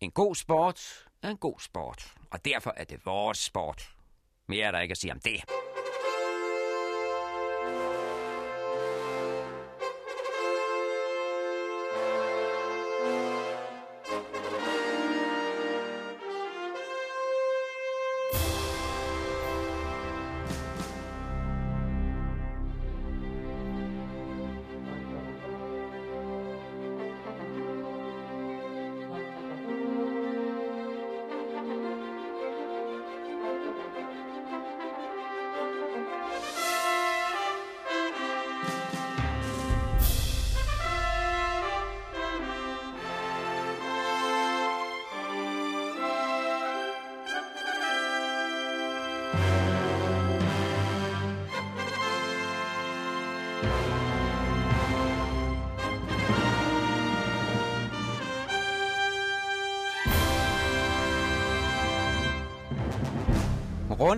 En 0.00 0.10
god 0.10 0.34
sport 0.34 0.80
er 1.22 1.30
en 1.30 1.36
god 1.36 1.60
sport, 1.60 2.14
og 2.30 2.44
derfor 2.44 2.74
er 2.76 2.84
det 2.84 3.06
vores 3.06 3.38
sport. 3.38 3.95
Mere 4.48 4.66
er 4.66 4.70
der 4.70 4.80
ikke 4.80 4.96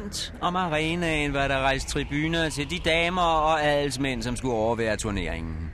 om. 0.08 0.12
Rundt 0.12 0.34
om 0.40 0.56
arenaen 0.56 1.32
var 1.32 1.48
der 1.48 1.58
rejst 1.58 1.88
tribuner 1.88 2.48
til 2.48 2.70
de 2.70 2.78
damer 2.78 3.22
og 3.22 3.64
adelsmænd, 3.64 4.22
som 4.22 4.36
skulle 4.36 4.54
overvære 4.54 4.96
turneringen. 4.96 5.72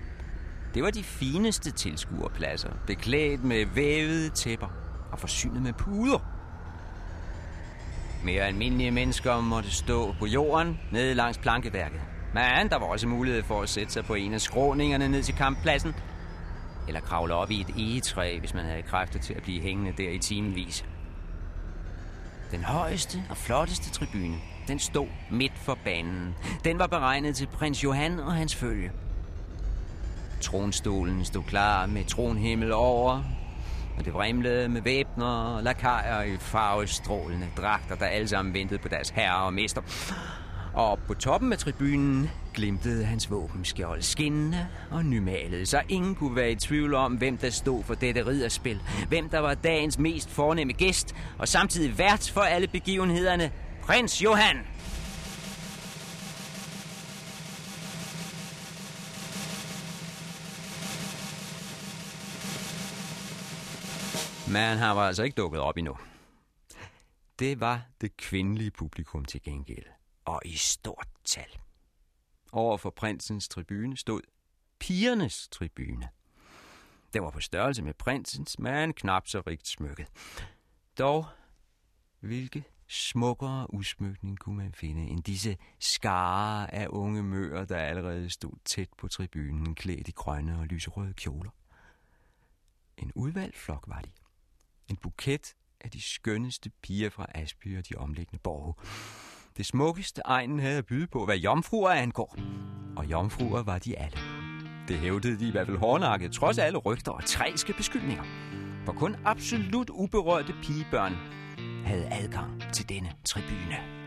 Det 0.74 0.82
var 0.82 0.90
de 0.90 1.04
fineste 1.04 1.70
tilskuerpladser, 1.70 2.70
beklædt 2.86 3.44
med 3.44 3.66
vævede 3.74 4.28
tæpper 4.28 4.66
og 5.12 5.18
forsynet 5.18 5.62
med 5.62 5.72
puder. 5.72 6.18
Mere 8.24 8.42
almindelige 8.42 8.90
mennesker 8.90 9.40
måtte 9.40 9.70
stå 9.70 10.14
på 10.18 10.26
jorden 10.26 10.80
nede 10.92 11.14
langs 11.14 11.38
plankeværket. 11.38 12.00
Men 12.34 12.68
der 12.70 12.78
var 12.78 12.86
også 12.86 13.08
mulighed 13.08 13.42
for 13.42 13.62
at 13.62 13.68
sætte 13.68 13.92
sig 13.92 14.04
på 14.04 14.14
en 14.14 14.34
af 14.34 14.40
skråningerne 14.40 15.08
ned 15.08 15.22
til 15.22 15.34
kamppladsen, 15.34 15.94
eller 16.88 17.00
kravle 17.00 17.34
op 17.34 17.50
i 17.50 17.60
et 17.60 17.70
egetræ, 17.78 18.38
hvis 18.38 18.54
man 18.54 18.64
havde 18.64 18.82
kræfter 18.82 19.18
til 19.18 19.34
at 19.34 19.42
blive 19.42 19.62
hængende 19.62 20.02
der 20.02 20.10
i 20.10 20.18
timevis. 20.18 20.84
Den 22.54 22.64
højeste 22.64 23.22
og 23.30 23.36
flotteste 23.36 23.90
tribune, 23.90 24.36
den 24.68 24.78
stod 24.78 25.06
midt 25.30 25.52
for 25.58 25.78
banen. 25.84 26.34
Den 26.64 26.78
var 26.78 26.86
beregnet 26.86 27.36
til 27.36 27.46
prins 27.46 27.84
Johan 27.84 28.20
og 28.20 28.34
hans 28.34 28.54
følge. 28.54 28.92
Tronstolen 30.40 31.24
stod 31.24 31.42
klar 31.42 31.86
med 31.86 32.04
tronhimmel 32.04 32.72
over, 32.72 33.22
og 33.98 34.04
det 34.04 34.14
vrimlede 34.14 34.68
med 34.68 34.82
væbner 34.82 35.26
og 35.26 35.62
lakajer 35.62 36.22
i 36.22 36.36
farvestrålende 36.36 37.46
dragter, 37.56 37.94
der 37.94 38.06
alle 38.06 38.28
sammen 38.28 38.54
ventede 38.54 38.78
på 38.78 38.88
deres 38.88 39.08
herre 39.08 39.44
og 39.44 39.54
mester. 39.54 39.82
Og 40.74 40.98
på 40.98 41.14
toppen 41.14 41.52
af 41.52 41.58
tribunen 41.58 42.30
glimtede 42.54 43.04
hans 43.04 43.30
våbenskjold 43.30 44.02
skinnende 44.02 44.68
og 44.90 45.04
nymalet, 45.04 45.68
så 45.68 45.82
ingen 45.88 46.14
kunne 46.14 46.36
være 46.36 46.52
i 46.52 46.54
tvivl 46.54 46.94
om, 46.94 47.14
hvem 47.14 47.36
der 47.36 47.50
stod 47.50 47.84
for 47.84 47.94
dette 47.94 48.26
ridderspil. 48.26 48.80
Hvem 49.08 49.28
der 49.28 49.38
var 49.38 49.54
dagens 49.54 49.98
mest 49.98 50.30
fornemme 50.30 50.72
gæst, 50.72 51.14
og 51.38 51.48
samtidig 51.48 51.98
vært 51.98 52.30
for 52.34 52.40
alle 52.40 52.66
begivenhederne, 52.68 53.50
prins 53.82 54.22
Johan. 54.22 54.56
Men 64.48 64.78
han 64.78 64.96
var 64.96 65.06
altså 65.06 65.22
ikke 65.22 65.34
dukket 65.34 65.60
op 65.60 65.76
endnu. 65.76 65.96
Det 67.38 67.60
var 67.60 67.80
det 68.00 68.16
kvindelige 68.16 68.70
publikum 68.70 69.24
til 69.24 69.42
gengæld, 69.42 69.86
og 70.24 70.40
i 70.44 70.56
stort 70.56 71.08
tal. 71.24 71.58
Over 72.52 72.76
for 72.76 72.90
prinsens 72.90 73.48
tribune 73.48 73.96
stod 73.96 74.20
pigernes 74.78 75.48
tribune. 75.48 76.08
Den 77.12 77.22
var 77.22 77.30
på 77.30 77.40
størrelse 77.40 77.82
med 77.82 77.94
prinsens, 77.94 78.58
men 78.58 78.92
knap 78.92 79.28
så 79.28 79.42
rigt 79.46 79.68
smykket. 79.68 80.06
Dog, 80.98 81.26
hvilke 82.20 82.64
smukkere 82.88 83.74
udsmykning 83.74 84.38
kunne 84.38 84.56
man 84.56 84.72
finde 84.72 85.02
end 85.02 85.22
disse 85.22 85.56
skare 85.78 86.74
af 86.74 86.86
unge 86.90 87.22
møer, 87.22 87.64
der 87.64 87.76
allerede 87.76 88.30
stod 88.30 88.52
tæt 88.64 88.88
på 88.98 89.08
tribunen, 89.08 89.74
klædt 89.74 90.08
i 90.08 90.12
grønne 90.12 90.58
og 90.58 90.66
lyserøde 90.66 91.14
kjoler. 91.14 91.50
En 92.96 93.12
udvalgt 93.14 93.56
flok 93.56 93.84
var 93.86 94.00
de. 94.00 94.10
En 94.88 94.96
buket 94.96 95.54
af 95.80 95.90
de 95.90 96.00
skønneste 96.00 96.70
piger 96.82 97.10
fra 97.10 97.26
Asby 97.34 97.78
og 97.78 97.88
de 97.88 97.94
omliggende 97.94 98.38
borge. 98.38 98.74
Det 99.56 99.66
smukkeste 99.66 100.22
egnen 100.24 100.58
havde 100.58 100.78
at 100.78 100.86
byde 100.86 101.06
på, 101.06 101.24
hvad 101.24 101.36
jomfruer 101.36 101.90
angår. 101.90 102.36
Og 102.96 103.06
jomfruer 103.10 103.62
var 103.62 103.78
de 103.78 103.98
alle. 103.98 104.18
Det 104.88 104.98
hævdede 104.98 105.38
de 105.38 105.48
i 105.48 105.50
hvert 105.50 105.66
fald 105.66 105.78
hårdnakket, 105.78 106.32
trods 106.32 106.58
alle 106.58 106.78
rygter 106.78 107.12
og 107.12 107.24
træske 107.24 107.72
beskyldninger. 107.72 108.24
For 108.84 108.92
kun 108.92 109.16
absolut 109.24 109.90
uberørte 109.90 110.54
pigebørn 110.62 111.12
havde 111.84 112.08
adgang 112.12 112.62
til 112.72 112.88
denne 112.88 113.12
tribune. 113.24 114.03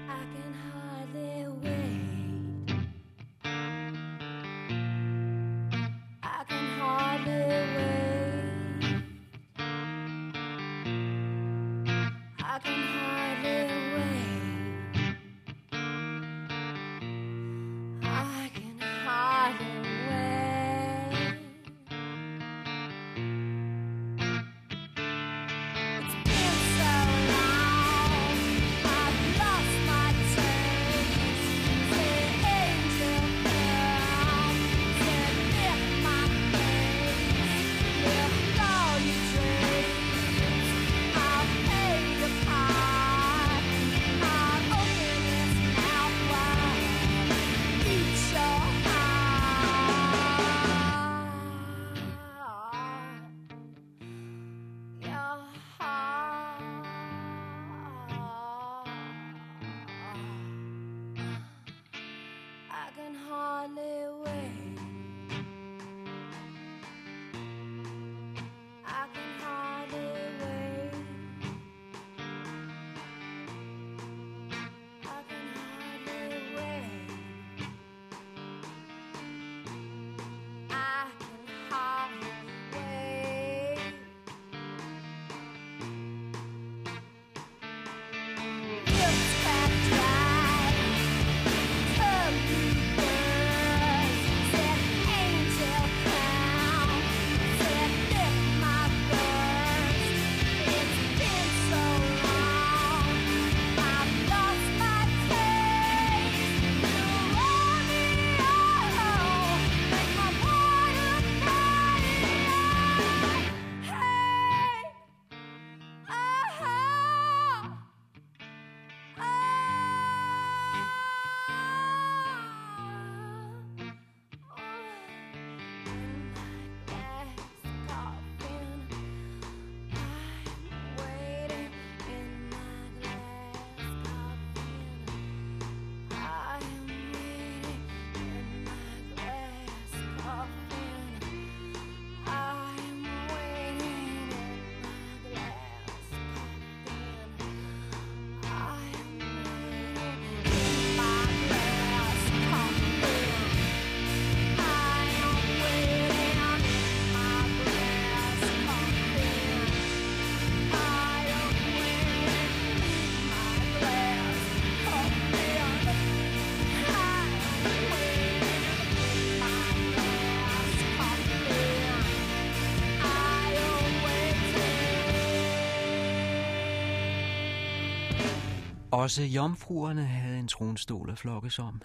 Også 179.08 179.24
jomfruerne 179.24 180.06
havde 180.06 180.40
en 180.40 180.48
tronstol 180.48 181.10
at 181.10 181.20
flokkes 181.20 181.60
om. 181.60 181.82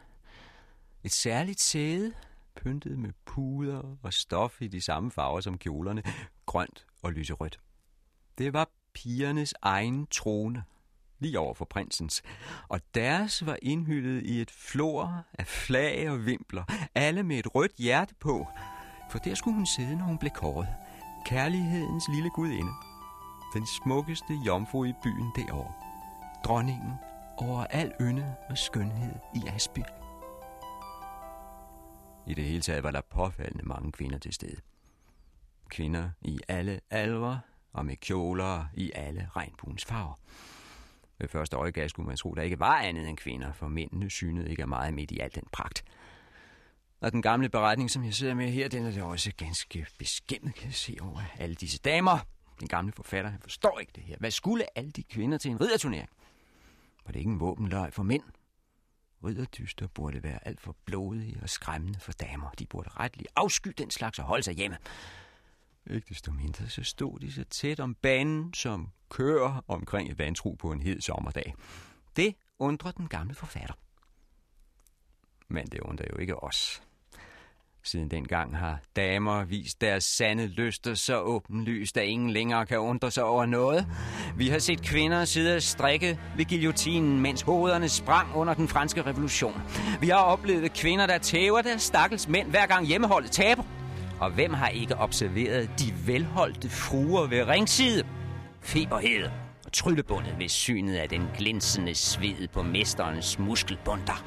Et 1.05 1.13
særligt 1.13 1.61
sæde, 1.61 2.13
pyntet 2.57 2.99
med 2.99 3.11
puder 3.25 3.97
og 4.03 4.13
stof 4.13 4.63
i 4.63 4.69
de 4.69 4.81
samme 4.81 5.11
farver 5.11 5.41
som 5.41 5.59
kjolerne, 5.59 6.03
grønt 6.47 6.87
og 7.03 7.13
lyserødt. 7.13 7.61
Det 8.39 8.53
var 8.53 8.69
pigernes 8.95 9.55
egen 9.63 10.07
trone, 10.07 10.65
lige 11.19 11.39
over 11.39 11.55
for 11.55 11.65
prinsens, 11.65 12.23
og 12.69 12.81
deres 12.95 13.47
var 13.47 13.59
indhyldet 13.63 14.23
i 14.23 14.41
et 14.41 14.51
flor 14.51 15.25
af 15.39 15.47
flag 15.47 16.11
og 16.11 16.27
vimpler, 16.27 16.65
alle 16.95 17.23
med 17.23 17.39
et 17.39 17.55
rødt 17.55 17.77
hjerte 17.79 18.15
på, 18.21 18.49
for 19.11 19.19
der 19.19 19.35
skulle 19.35 19.55
hun 19.55 19.67
sidde, 19.67 19.97
når 19.97 20.05
hun 20.05 20.19
blev 20.19 20.31
kåret. 20.31 20.69
Kærlighedens 21.27 22.05
lille 22.15 22.31
gudinde. 22.31 22.73
Den 23.55 23.67
smukkeste 23.67 24.35
jomfru 24.47 24.85
i 24.85 24.93
byen 25.05 25.33
derovre. 25.37 25.73
Dronningen 26.45 26.93
over 27.39 27.65
al 27.65 27.93
ynde 28.01 28.35
og 28.51 28.59
skønhed 28.59 29.15
i 29.35 29.49
Asby. 29.49 29.79
I 32.27 32.35
det 32.35 32.45
hele 32.45 32.63
taget 32.63 32.83
var 32.83 32.91
der 32.91 33.01
påfaldende 33.01 33.65
mange 33.65 33.93
kvinder 33.93 34.19
til 34.19 34.33
stede. 34.33 34.57
Kvinder 35.69 36.11
i 36.21 36.41
alle 36.49 36.81
aldre 36.91 37.41
og 37.73 37.87
med 37.87 37.97
kjoler 37.97 38.65
i 38.75 38.93
alle 38.95 39.29
regnbuens 39.37 39.85
farver. 39.85 40.15
Ved 41.19 41.29
første 41.29 41.57
øjekast 41.57 41.91
skulle 41.91 42.07
man 42.07 42.17
tro, 42.17 42.35
der 42.35 42.43
ikke 42.43 42.61
var 42.61 42.79
andet 42.79 43.09
end 43.09 43.17
kvinder, 43.17 43.53
for 43.53 43.69
mændene 43.69 44.11
synede 44.11 44.51
ikke 44.51 44.67
meget 44.67 44.95
midt 44.95 45.11
i 45.11 45.19
al 45.19 45.35
den 45.35 45.45
pragt. 45.53 45.85
Og 47.01 47.13
den 47.13 47.23
gamle 47.23 47.49
beretning, 47.49 47.91
som 47.91 48.05
jeg 48.05 48.15
sidder 48.15 48.35
med 48.35 48.49
her, 48.49 48.69
den 48.69 48.87
er 48.87 48.91
det 48.91 49.03
også 49.03 49.33
ganske 49.37 49.87
beskæmmet, 49.99 50.55
kan 50.55 50.67
jeg 50.67 50.75
se 50.75 50.97
over 51.01 51.21
alle 51.39 51.55
disse 51.55 51.79
damer. 51.79 52.19
Den 52.61 52.69
gamle 52.69 52.93
forfatter, 52.93 53.31
han 53.31 53.41
forstår 53.41 53.79
ikke 53.79 53.93
det 53.95 54.03
her. 54.03 54.17
Hvad 54.19 54.31
skulle 54.31 54.79
alle 54.79 54.91
de 54.91 55.03
kvinder 55.03 55.39
til 55.39 55.51
en 55.51 55.61
ridderturnering? 55.61 56.09
Var 57.05 57.13
det 57.13 57.19
ikke 57.19 57.31
en 57.31 57.41
våbenløg 57.41 57.93
for 57.93 58.03
mænd? 58.03 58.23
Ridderdyster 59.25 59.87
burde 59.87 60.23
være 60.23 60.47
alt 60.47 60.61
for 60.61 60.77
blodige 60.85 61.39
og 61.43 61.49
skræmmende 61.49 62.01
for 62.01 62.13
damer. 62.13 62.51
De 62.51 62.67
burde 62.67 62.91
retligt 62.91 63.29
afsky 63.37 63.75
den 63.79 63.91
slags 63.91 64.19
og 64.19 64.25
holde 64.25 64.43
sig 64.43 64.55
hjemme. 64.55 64.79
Ikke 65.87 66.07
desto 66.09 66.33
mindre, 66.33 66.69
så 66.69 66.83
stod 66.83 67.21
de 67.21 67.33
så 67.33 67.45
tæt 67.45 67.81
om 67.81 67.95
banen, 67.95 68.55
som 68.55 68.89
kører 69.09 69.65
omkring 69.69 70.11
et 70.11 70.19
vantro 70.19 70.55
på 70.55 70.73
en 70.73 70.83
hed 70.83 71.01
sommerdag. 71.01 71.55
Det 72.17 72.35
undrer 72.59 72.91
den 72.91 73.09
gamle 73.09 73.35
forfatter. 73.35 73.75
Men 75.49 75.67
det 75.67 75.81
undrer 75.81 76.07
jo 76.13 76.17
ikke 76.17 76.45
os. 76.45 76.83
Siden 77.85 78.11
dengang 78.11 78.57
har 78.57 78.79
damer 78.97 79.45
vist 79.45 79.81
deres 79.81 80.05
sande 80.05 80.47
lyster 80.47 80.95
så 80.95 81.21
åbenlyst, 81.21 81.99
at 81.99 82.05
ingen 82.05 82.31
længere 82.31 82.67
kan 82.67 82.79
undre 82.79 83.11
sig 83.11 83.25
over 83.25 83.47
noget. 83.47 83.87
Vi 84.37 84.49
har 84.49 84.59
set 84.59 84.83
kvinder 84.83 85.25
sidde 85.25 85.57
og 85.57 85.63
strikke 85.63 86.19
ved 86.37 86.49
guillotinen, 86.49 87.21
mens 87.21 87.43
hovederne 87.43 87.89
sprang 87.89 88.35
under 88.35 88.55
den 88.55 88.69
franske 88.69 89.03
revolution. 89.03 89.63
Vi 90.01 90.09
har 90.09 90.17
oplevet 90.17 90.73
kvinder, 90.73 91.07
der 91.07 91.19
tæver 91.19 91.63
deres 91.63 91.83
stakkels 91.83 92.29
mænd, 92.29 92.51
hver 92.51 92.67
gang 92.67 92.87
hjemmeholdet 92.87 93.31
taber. 93.31 93.63
Og 94.21 94.31
hvem 94.31 94.55
har 94.55 94.69
ikke 94.69 94.97
observeret 94.97 95.71
de 95.79 95.95
velholdte 96.07 96.69
fruer 96.69 97.27
ved 97.27 97.49
ringside? 97.49 98.03
Feberhed 98.61 99.31
og 99.65 99.73
tryllebundet 99.73 100.35
ved 100.39 100.49
synet 100.49 100.97
af 100.97 101.09
den 101.09 101.29
glinsende 101.39 101.95
sved 101.95 102.49
på 102.49 102.63
mesterens 102.63 103.39
muskelbunder 103.39 104.25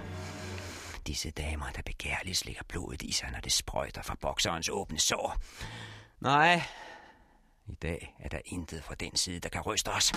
disse 1.08 1.32
damer, 1.32 1.70
der 1.72 1.82
begærligt 1.82 2.38
slikker 2.38 2.64
blodet 2.68 3.02
i 3.02 3.12
sig, 3.12 3.32
når 3.32 3.40
det 3.40 3.52
sprøjter 3.52 4.02
fra 4.02 4.16
bokserens 4.22 4.70
åbne 4.70 5.00
sår. 5.00 5.38
Nej, 6.20 6.62
i 7.68 7.76
dag 7.76 8.16
er 8.20 8.30
der 8.30 8.40
intet 8.46 8.84
fra 8.84 8.96
den 8.96 9.16
side, 9.16 9.40
der 9.40 9.50
kan 9.50 9.62
ryste 9.62 9.90
os. 9.92 10.14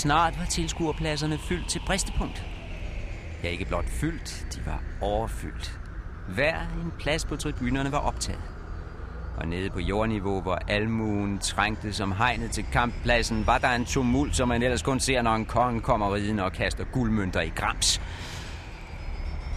Snart 0.00 0.38
var 0.38 0.44
tilskuerpladserne 0.44 1.38
fyldt 1.38 1.68
til 1.68 1.82
bristepunkt. 1.86 2.44
Ja, 3.42 3.48
ikke 3.48 3.64
blot 3.64 3.88
fyldt, 3.88 4.46
de 4.54 4.66
var 4.66 4.82
overfyldt. 5.00 5.80
Hver 6.28 6.60
en 6.60 6.92
plads 6.98 7.24
på 7.24 7.36
tribunerne 7.36 7.92
var 7.92 7.98
optaget. 7.98 8.40
Og 9.36 9.48
nede 9.48 9.70
på 9.70 9.80
jordniveau, 9.80 10.40
hvor 10.40 10.58
almuen 10.68 11.38
trængte 11.38 11.92
som 11.92 12.12
hegnet 12.12 12.50
til 12.50 12.64
kamppladsen, 12.72 13.46
var 13.46 13.58
der 13.58 13.68
en 13.68 13.84
tumult, 13.84 14.36
som 14.36 14.48
man 14.48 14.62
ellers 14.62 14.82
kun 14.82 15.00
ser, 15.00 15.22
når 15.22 15.34
en 15.34 15.46
konge 15.46 15.80
kommer 15.80 16.14
ridende 16.14 16.44
og 16.44 16.52
kaster 16.52 16.84
guldmønter 16.84 17.40
i 17.40 17.52
grams. 17.56 18.00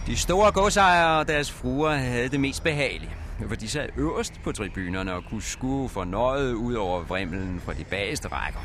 De 0.06 0.16
store 0.16 0.52
godsejere 0.52 1.18
og 1.18 1.28
deres 1.28 1.52
fruer 1.52 1.92
havde 1.94 2.28
det 2.28 2.40
mest 2.40 2.62
behageligt, 2.62 3.12
for 3.48 3.54
de 3.54 3.68
sad 3.68 3.88
øverst 3.96 4.40
på 4.42 4.52
tribunerne 4.52 5.14
og 5.14 5.24
kunne 5.24 5.42
skue 5.42 5.88
fornøjet 5.88 6.52
ud 6.52 6.74
over 6.74 7.00
vrimlen 7.02 7.60
fra 7.60 7.72
de 7.72 7.84
bageste 7.84 8.28
rækker. 8.28 8.60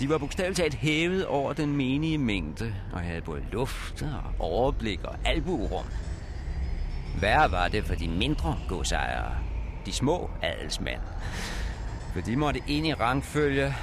De 0.00 0.08
var 0.08 0.18
bogstaveligt 0.18 0.56
talt 0.56 0.74
hævet 0.74 1.26
over 1.26 1.52
den 1.52 1.76
menige 1.76 2.18
mængde 2.18 2.74
og 2.92 3.00
havde 3.00 3.20
både 3.20 3.42
luft 3.52 4.02
og 4.02 4.34
overblik 4.38 5.04
og 5.04 5.14
albuerum. 5.24 5.84
Værre 7.20 7.50
var 7.50 7.68
det 7.68 7.84
for 7.84 7.94
de 7.94 8.08
mindre 8.08 8.58
godsejere, 8.68 9.34
de 9.86 9.92
små 9.92 10.30
adelsmænd. 10.42 11.00
For 12.12 12.20
de 12.20 12.36
måtte 12.36 12.60
ind 12.66 12.86
i 12.86 12.94
rangfølge 12.94 13.74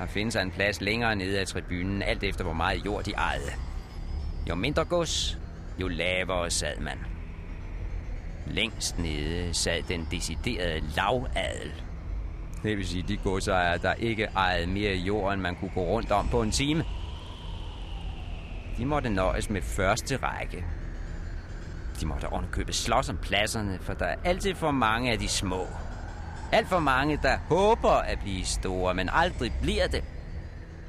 og 0.00 0.08
finde 0.08 0.32
sig 0.32 0.42
en 0.42 0.50
plads 0.50 0.80
længere 0.80 1.16
nede 1.16 1.40
af 1.40 1.46
tribunen, 1.46 2.02
alt 2.02 2.22
efter 2.22 2.44
hvor 2.44 2.52
meget 2.52 2.84
jord 2.84 3.04
de 3.04 3.12
ejede. 3.12 3.50
Jo 4.48 4.54
mindre 4.54 4.84
gods, 4.84 5.38
jo 5.78 5.88
lavere 5.88 6.50
sad 6.50 6.80
man. 6.80 7.11
Længst 8.46 8.98
nede 8.98 9.54
sad 9.54 9.82
den 9.82 10.08
deciderede 10.10 10.82
lavadel. 10.96 11.72
Det 12.62 12.76
vil 12.76 12.88
sige 12.88 13.04
de 13.08 13.16
godsejere, 13.16 13.78
der 13.78 13.94
ikke 13.94 14.24
ejede 14.24 14.66
mere 14.66 14.94
jord, 14.94 15.32
end 15.32 15.40
man 15.40 15.56
kunne 15.56 15.70
gå 15.74 15.80
rundt 15.80 16.10
om 16.10 16.28
på 16.28 16.42
en 16.42 16.50
time. 16.50 16.84
De 18.78 18.86
måtte 18.86 19.10
nøjes 19.10 19.50
med 19.50 19.62
første 19.62 20.16
række. 20.16 20.64
De 22.00 22.06
måtte 22.06 22.28
ovenikøbet 22.28 22.74
slås 22.74 23.08
om 23.08 23.18
pladserne, 23.22 23.78
for 23.82 23.92
der 23.92 24.06
er 24.06 24.16
altid 24.24 24.54
for 24.54 24.70
mange 24.70 25.12
af 25.12 25.18
de 25.18 25.28
små. 25.28 25.66
Alt 26.52 26.68
for 26.68 26.78
mange, 26.78 27.18
der 27.22 27.38
håber 27.38 27.90
at 27.90 28.18
blive 28.18 28.44
store, 28.44 28.94
men 28.94 29.08
aldrig 29.12 29.52
bliver 29.62 29.86
det. 29.86 30.04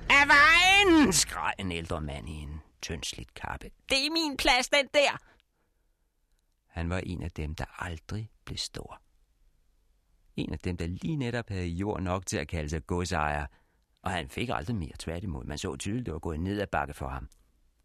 Af 0.10 0.28
vejen, 0.28 1.14
skreg 1.14 1.54
en 1.60 1.72
ældre 1.72 2.02
mand 2.02 2.30
i 2.30 2.32
en 2.32 2.62
tyndsligt 2.82 3.34
kappe. 3.34 3.70
Det 3.90 3.98
er 4.06 4.12
min 4.12 4.38
plads, 4.38 4.68
den 4.70 4.88
der. 4.94 5.18
Han 6.74 6.90
var 6.90 7.00
en 7.00 7.24
af 7.24 7.32
dem, 7.32 7.56
der 7.56 7.66
aldrig 7.84 8.32
blev 8.46 8.58
stor. 8.58 9.02
En 10.36 10.54
af 10.54 10.60
dem, 10.60 10.78
der 10.78 10.88
lige 10.88 11.16
netop 11.16 11.50
havde 11.50 11.68
jord 11.68 12.02
nok 12.02 12.26
til 12.26 12.38
at 12.38 12.48
kalde 12.48 12.70
sig 12.70 12.86
godsejer. 12.88 13.46
Og 14.02 14.12
han 14.12 14.30
fik 14.30 14.50
aldrig 14.50 14.76
mere 14.76 14.94
tværtimod. 15.00 15.46
Man 15.46 15.58
så 15.58 15.76
tydeligt, 15.76 16.06
det 16.06 16.14
var 16.14 16.20
gået 16.20 16.40
ned 16.40 16.62
ad 16.62 16.68
bakke 16.68 16.94
for 16.94 17.08
ham. 17.08 17.30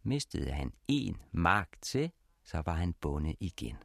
Mistede 0.03 0.53
han 0.53 0.73
en 0.89 1.17
mark 1.33 1.69
til, 1.83 2.11
så 2.45 2.63
var 2.67 2.75
han 2.75 2.93
bundet 2.93 3.37
igen. 3.41 3.77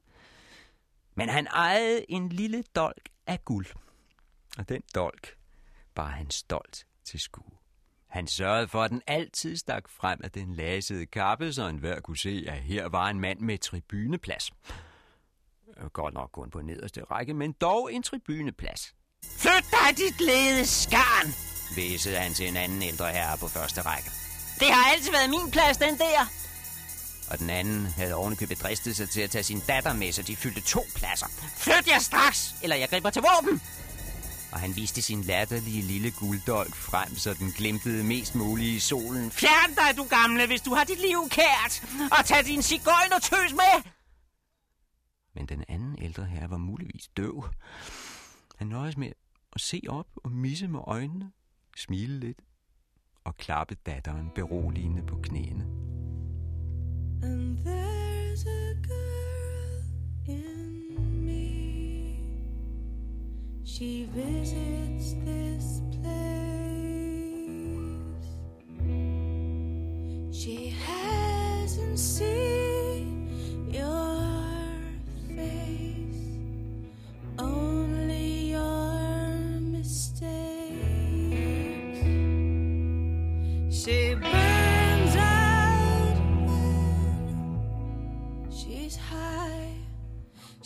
Men 1.16 1.30
han 1.30 1.48
ejede 1.48 2.12
en 2.12 2.30
lille 2.30 2.64
dolk 2.76 3.10
af 3.28 3.46
guld. 3.46 3.68
Og 4.58 4.70
den 4.70 4.82
dolk 4.96 5.38
bar 5.96 6.10
han 6.10 6.30
stolt 6.30 6.88
til 7.04 7.20
skue. 7.20 7.58
Han 8.08 8.28
sørgede 8.28 8.68
for, 8.68 8.84
at 8.84 8.92
den 8.92 9.02
altid 9.08 9.58
stak 9.58 9.90
frem 9.90 10.20
af 10.24 10.32
den 10.32 10.54
lasede 10.54 11.06
kappe, 11.06 11.54
så 11.54 11.68
enhver 11.68 12.00
kunne 12.00 12.18
se, 12.18 12.46
at 12.48 12.62
her 12.62 12.86
var 12.86 13.10
en 13.10 13.20
mand 13.20 13.40
med 13.40 13.58
tribuneplads. 13.58 14.52
Godt 15.94 16.14
nok 16.14 16.30
kun 16.32 16.50
på 16.50 16.62
nederste 16.62 17.02
række, 17.12 17.34
men 17.34 17.52
dog 17.52 17.94
en 17.94 18.04
tribuneplads. 18.04 18.94
Flyt 19.38 19.66
dig, 19.72 19.98
dit 19.98 20.22
lede 20.22 20.66
skarn, 20.66 21.34
væsede 21.76 22.18
han 22.18 22.34
til 22.34 22.48
en 22.48 22.58
anden 22.58 22.82
ældre 22.84 23.12
herre 23.12 23.38
på 23.38 23.48
første 23.48 23.82
række. 23.82 24.12
Det 24.60 24.68
har 24.68 24.92
altid 24.92 25.12
været 25.12 25.30
min 25.30 25.52
plads, 25.52 25.78
den 25.78 25.98
der. 25.98 26.20
Og 27.32 27.40
den 27.40 27.50
anden 27.50 27.86
havde 27.86 28.14
ovenikøbet 28.14 28.62
dristet 28.62 28.96
sig 28.96 29.10
til 29.10 29.22
at 29.22 29.30
tage 29.30 29.44
sin 29.44 29.60
datter 29.68 29.94
med, 29.94 30.12
så 30.12 30.22
de 30.22 30.36
fyldte 30.36 30.62
to 30.62 30.82
pladser. 30.96 31.28
Flyt 31.58 31.88
jer 31.88 32.00
straks, 32.00 32.56
eller 32.64 32.76
jeg 32.76 32.90
griber 32.90 33.10
til 33.10 33.22
våben! 33.22 33.62
Og 34.52 34.60
han 34.60 34.76
viste 34.76 35.02
sin 35.02 35.22
latterlige 35.22 35.82
lille 35.82 36.12
gulddolk 36.12 36.76
frem, 36.76 37.18
så 37.18 37.34
den 37.34 37.52
glimtede 37.52 38.04
mest 38.04 38.36
muligt 38.36 38.76
i 38.76 38.80
solen. 38.80 39.32
Fjern 39.32 39.76
dig, 39.76 39.98
du 39.98 40.04
gamle, 40.04 40.48
hvis 40.48 40.62
du 40.62 40.74
har 40.74 40.84
dit 40.84 41.02
liv 41.02 41.30
kært, 41.30 41.84
og 42.20 42.26
tag 42.26 42.46
din 42.46 42.62
cigøjn 42.62 43.14
og 43.14 43.22
tøs 43.22 43.52
med! 43.52 43.93
Men 45.36 45.46
den 45.46 45.64
anden 45.68 45.96
ældre 46.02 46.26
herre 46.26 46.50
var 46.50 46.58
muligvis 46.58 47.08
døv. 47.18 47.44
Han 48.58 48.68
nøjes 48.68 48.98
med 48.98 49.12
at 49.54 49.62
se 49.62 49.82
op 49.90 50.08
og 50.16 50.32
misse 50.32 50.68
med 50.68 50.80
øjnene, 50.84 51.32
smile 51.78 52.20
lidt 52.20 52.42
og 53.24 53.38
klappe 53.38 53.76
datteren 53.86 54.30
beroligende 54.36 55.02
på 55.02 55.20
knæene. 55.24 55.64
And 57.24 57.58
there's 57.58 58.46
a 58.48 58.74
girl 58.88 59.84
in 60.28 61.26
me. 61.26 62.18
She 63.66 64.10
visits 64.14 65.14
this 65.26 65.82
place. 65.92 66.44
She 70.32 70.70
hasn't 70.70 71.98
seen 71.98 72.73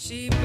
She 0.08 0.37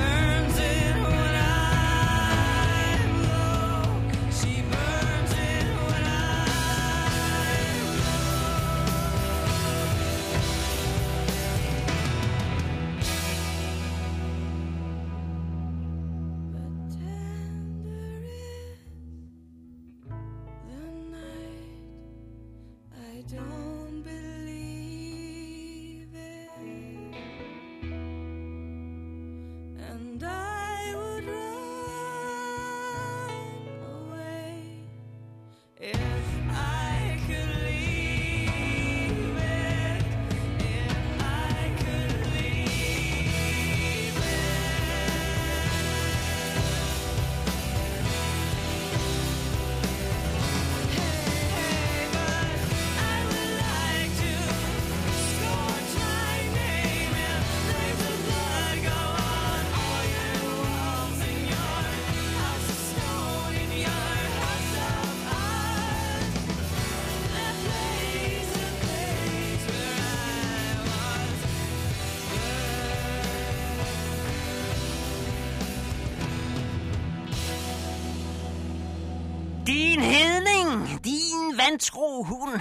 tro 81.82 82.22
hun? 82.22 82.60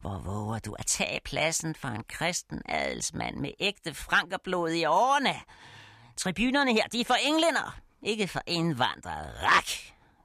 Hvor 0.00 0.18
våger 0.18 0.58
du 0.58 0.72
at 0.72 0.86
tage 0.86 1.20
pladsen 1.24 1.74
for 1.74 1.88
en 1.88 2.04
kristen 2.08 2.62
adelsmand 2.68 3.36
med 3.36 3.50
ægte 3.60 3.94
frankerblod 3.94 4.70
i 4.70 4.84
årene? 4.84 5.34
Tribunerne 6.16 6.72
her, 6.72 6.86
de 6.92 7.00
er 7.00 7.04
for 7.04 7.14
englænder, 7.14 7.80
ikke 8.02 8.28
for 8.28 8.40
indvandrere. 8.46 9.30
Rak! 9.42 9.68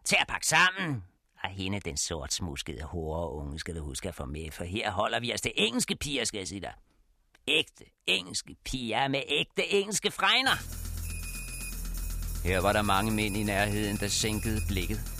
Tag 0.05 0.19
at 0.21 0.27
pakke 0.27 0.47
sammen. 0.47 1.03
Og 1.43 1.49
hende, 1.49 1.79
den 1.79 1.97
sortsmuskede 1.97 2.88
unge, 2.93 3.60
skal 3.60 3.75
du 3.75 3.83
huske 3.83 4.07
at 4.07 4.15
få 4.15 4.25
med, 4.25 4.51
for 4.51 4.63
her 4.63 4.91
holder 4.91 5.19
vi 5.19 5.33
os 5.33 5.41
til 5.41 5.51
engelske 5.55 5.95
piger, 5.95 6.23
skal 6.25 6.38
jeg 6.38 6.47
sige 6.47 6.62
dig. 6.62 6.73
Ægte 7.47 7.86
engelske 8.07 8.55
piger 8.65 9.07
med 9.07 9.21
ægte 9.27 9.73
engelske 9.73 10.12
fregner. 10.12 10.57
Her 12.47 12.62
var 12.62 12.73
der 12.73 12.81
mange 12.81 13.12
mænd 13.12 13.38
i 13.38 13.43
nærheden, 13.43 13.97
der 13.97 14.07
sænkede 14.07 14.62
blikket, 14.67 15.16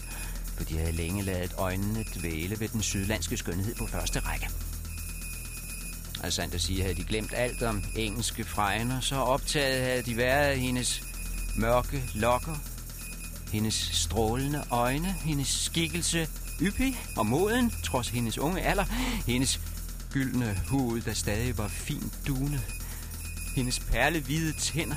for 0.58 0.63
de 0.63 0.78
havde 0.78 0.91
længe 0.91 1.24
ladet 1.24 1.54
øjnene 1.58 2.06
dvæle 2.15 2.60
ved 2.60 2.67
den 2.67 2.82
sydlandske 2.82 3.38
skønhed 3.38 3.76
på 3.76 3.88
første 3.88 4.20
række. 4.20 4.50
Og 6.24 6.34
sandt 6.34 6.54
at 6.56 6.62
sige, 6.62 6.82
havde 6.82 6.96
de 6.96 7.04
glemt 7.04 7.34
alt 7.36 7.63
om 7.63 7.84
engelske 7.96 8.43
fregner, 8.43 9.00
så 9.00 9.15
optaget 9.15 9.84
havde 9.84 10.02
de 10.02 10.17
været 10.17 10.48
af 10.48 10.60
hendes 10.60 11.02
mørke 11.56 12.04
lokker, 12.15 12.56
hendes 13.52 13.89
strålende 13.93 14.63
øjne, 14.70 15.15
hendes 15.26 15.48
skikkelse 15.48 16.28
yppig 16.62 17.00
og 17.17 17.26
moden, 17.26 17.74
trods 17.84 18.10
hendes 18.10 18.38
unge 18.38 18.62
alder, 18.62 18.86
hendes 19.28 19.60
gyldne 20.12 20.62
hud, 20.67 21.02
der 21.02 21.13
stadig 21.13 21.58
var 21.58 21.67
fint 21.67 22.13
dunet, 22.28 22.62
hendes 23.56 23.80
perlehvide 23.80 24.54
tænder, 24.60 24.96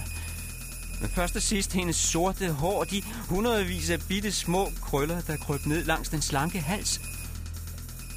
men 1.01 1.11
først 1.11 1.37
og 1.37 1.43
sidst 1.43 1.73
hendes 1.73 1.97
sorte 1.97 2.53
hår, 2.53 2.85
de 2.85 3.03
hundredvis 3.29 3.91
af 3.91 4.01
bitte 4.09 4.33
små 4.33 4.73
krøller, 4.83 5.21
der 5.21 5.37
krøb 5.37 5.67
ned 5.67 5.85
langs 5.85 6.09
den 6.09 6.23
slanke 6.23 6.61
hals. 6.61 7.01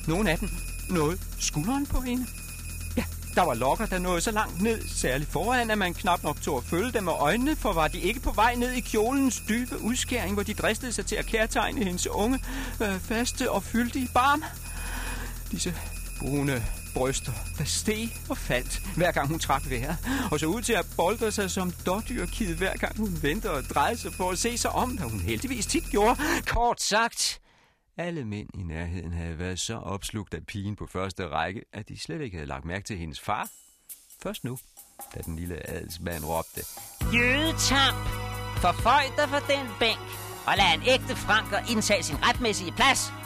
Nogle 0.08 0.32
af 0.32 0.38
dem 0.38 0.50
nåede 0.90 1.18
skulderen 1.40 1.86
på 1.86 2.02
hende. 2.02 2.26
Ja, 2.98 3.04
der 3.36 3.42
var 3.42 3.54
lokker, 3.54 3.86
der 3.86 4.00
nåede 4.00 4.22
så 4.22 4.32
langt 4.32 4.62
ned, 4.62 4.88
særligt 4.88 5.32
foran, 5.32 5.72
at 5.72 5.78
man 5.78 5.94
knap 5.94 6.24
nok 6.24 6.42
tog 6.42 6.58
at 6.58 6.64
følge 6.64 6.92
dem 6.92 7.04
med 7.04 7.14
øjnene, 7.14 7.56
for 7.56 7.74
var 7.74 7.88
de 7.88 8.00
ikke 8.00 8.20
på 8.20 8.32
vej 8.32 8.56
ned 8.56 8.72
i 8.72 8.80
kjolens 8.80 9.42
dybe 9.50 9.82
udskæring, 9.82 10.34
hvor 10.34 10.44
de 10.44 10.54
dristede 10.54 10.92
sig 10.92 11.06
til 11.06 11.16
at 11.16 11.26
kærtegne 11.26 11.84
hendes 11.84 12.08
unge, 12.08 12.40
øh, 12.82 13.00
faste 13.00 13.52
og 13.52 13.64
fyldige 13.64 14.10
barm. 14.14 14.44
Disse 15.52 15.76
brune 16.20 16.64
bryster, 16.94 17.32
der 17.58 17.64
steg 17.64 18.10
og 18.30 18.38
faldt, 18.38 18.82
hver 18.98 19.12
gang 19.12 19.28
hun 19.28 19.40
trak 19.40 19.70
vejret, 19.70 19.98
og 20.32 20.40
så 20.40 20.46
ud 20.46 20.62
til 20.62 20.74
at 20.74 20.86
boldre 20.98 21.32
sig 21.32 21.52
som 21.52 21.72
dårdyrkid, 21.86 22.56
hver 22.56 22.78
gang 22.78 22.98
hun 22.98 23.20
vendte 23.22 23.52
og 23.52 23.64
drejede 23.64 23.98
sig 23.98 24.14
for 24.14 24.32
at 24.32 24.38
se 24.38 24.58
sig 24.58 24.72
om, 24.72 24.90
hvad 24.98 25.10
hun 25.10 25.20
heldigvis 25.20 25.66
tit 25.66 25.84
gjorde. 25.92 26.20
Kort 26.48 26.82
sagt, 26.82 27.42
alle 27.98 28.26
mænd 28.26 28.50
i 28.54 28.64
nærheden 28.64 29.14
havde 29.14 29.40
været 29.40 29.60
så 29.60 29.76
opslugt 29.76 30.34
af 30.34 30.46
pigen 30.48 30.76
på 30.76 30.88
første 30.88 31.28
række, 31.28 31.62
at 31.74 31.90
de 31.90 32.00
slet 32.00 32.22
ikke 32.22 32.38
havde 32.38 32.48
lagt 32.48 32.66
mærke 32.66 32.86
til 32.86 32.98
hendes 32.98 33.20
far. 33.20 33.50
Først 34.24 34.44
nu, 34.44 34.58
da 35.16 35.20
den 35.26 35.36
lille 35.36 35.70
adelsmand 35.70 36.24
råbte, 36.26 36.62
Jødetamp! 37.14 38.08
Forføj 38.58 39.04
dig 39.18 39.30
for 39.30 39.40
den 39.40 39.68
bænk, 39.80 40.00
og 40.48 40.54
lad 40.58 40.74
en 40.74 40.82
ægte 40.88 41.16
franker 41.16 41.60
indtage 41.72 42.04
sin 42.04 42.18
retmæssige 42.26 42.72
plads. 42.72 43.23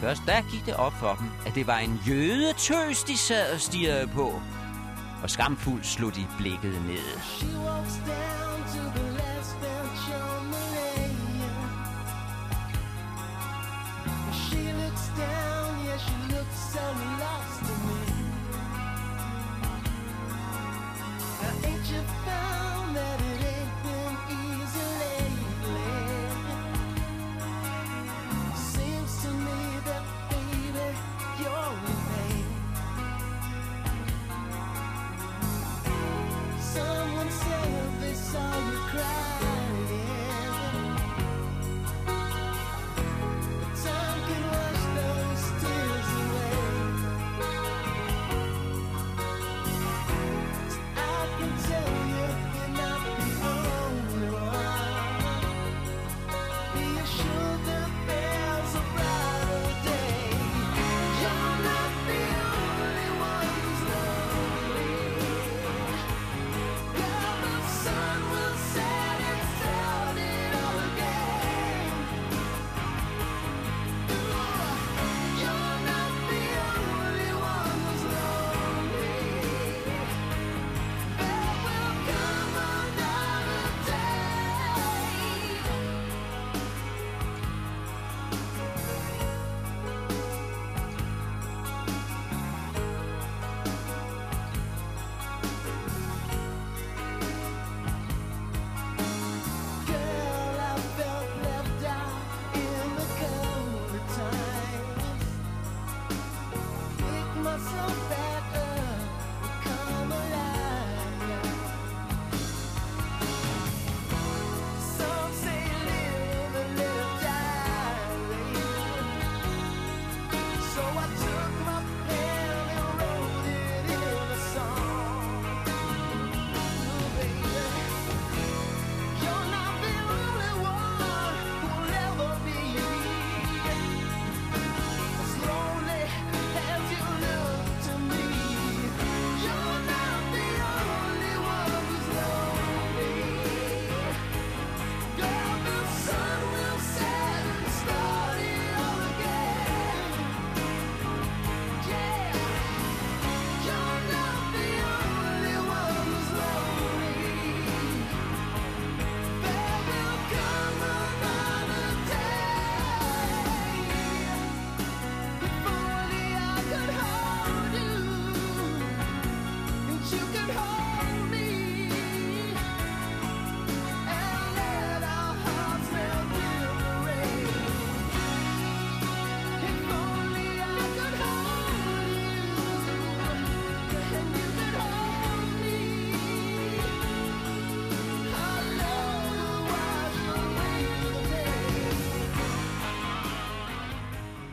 Først 0.00 0.22
da 0.26 0.42
gik 0.50 0.66
det 0.66 0.76
op 0.76 0.92
for 0.92 1.14
dem, 1.14 1.30
at 1.46 1.54
det 1.54 1.66
var 1.66 1.78
en 1.78 2.00
jødetøs, 2.08 3.04
de 3.04 3.16
sad 3.16 3.52
og 3.54 3.60
stirrede 3.60 4.06
på. 4.06 4.42
Og 5.22 5.30
skamfuldt 5.30 5.86
slog 5.86 6.14
de 6.14 6.26
blikket 6.38 6.82
ned. 6.86 7.20
She 7.38 7.46
walks 7.46 7.94
down 8.06 8.60
to 8.74 9.00
the 9.00 9.09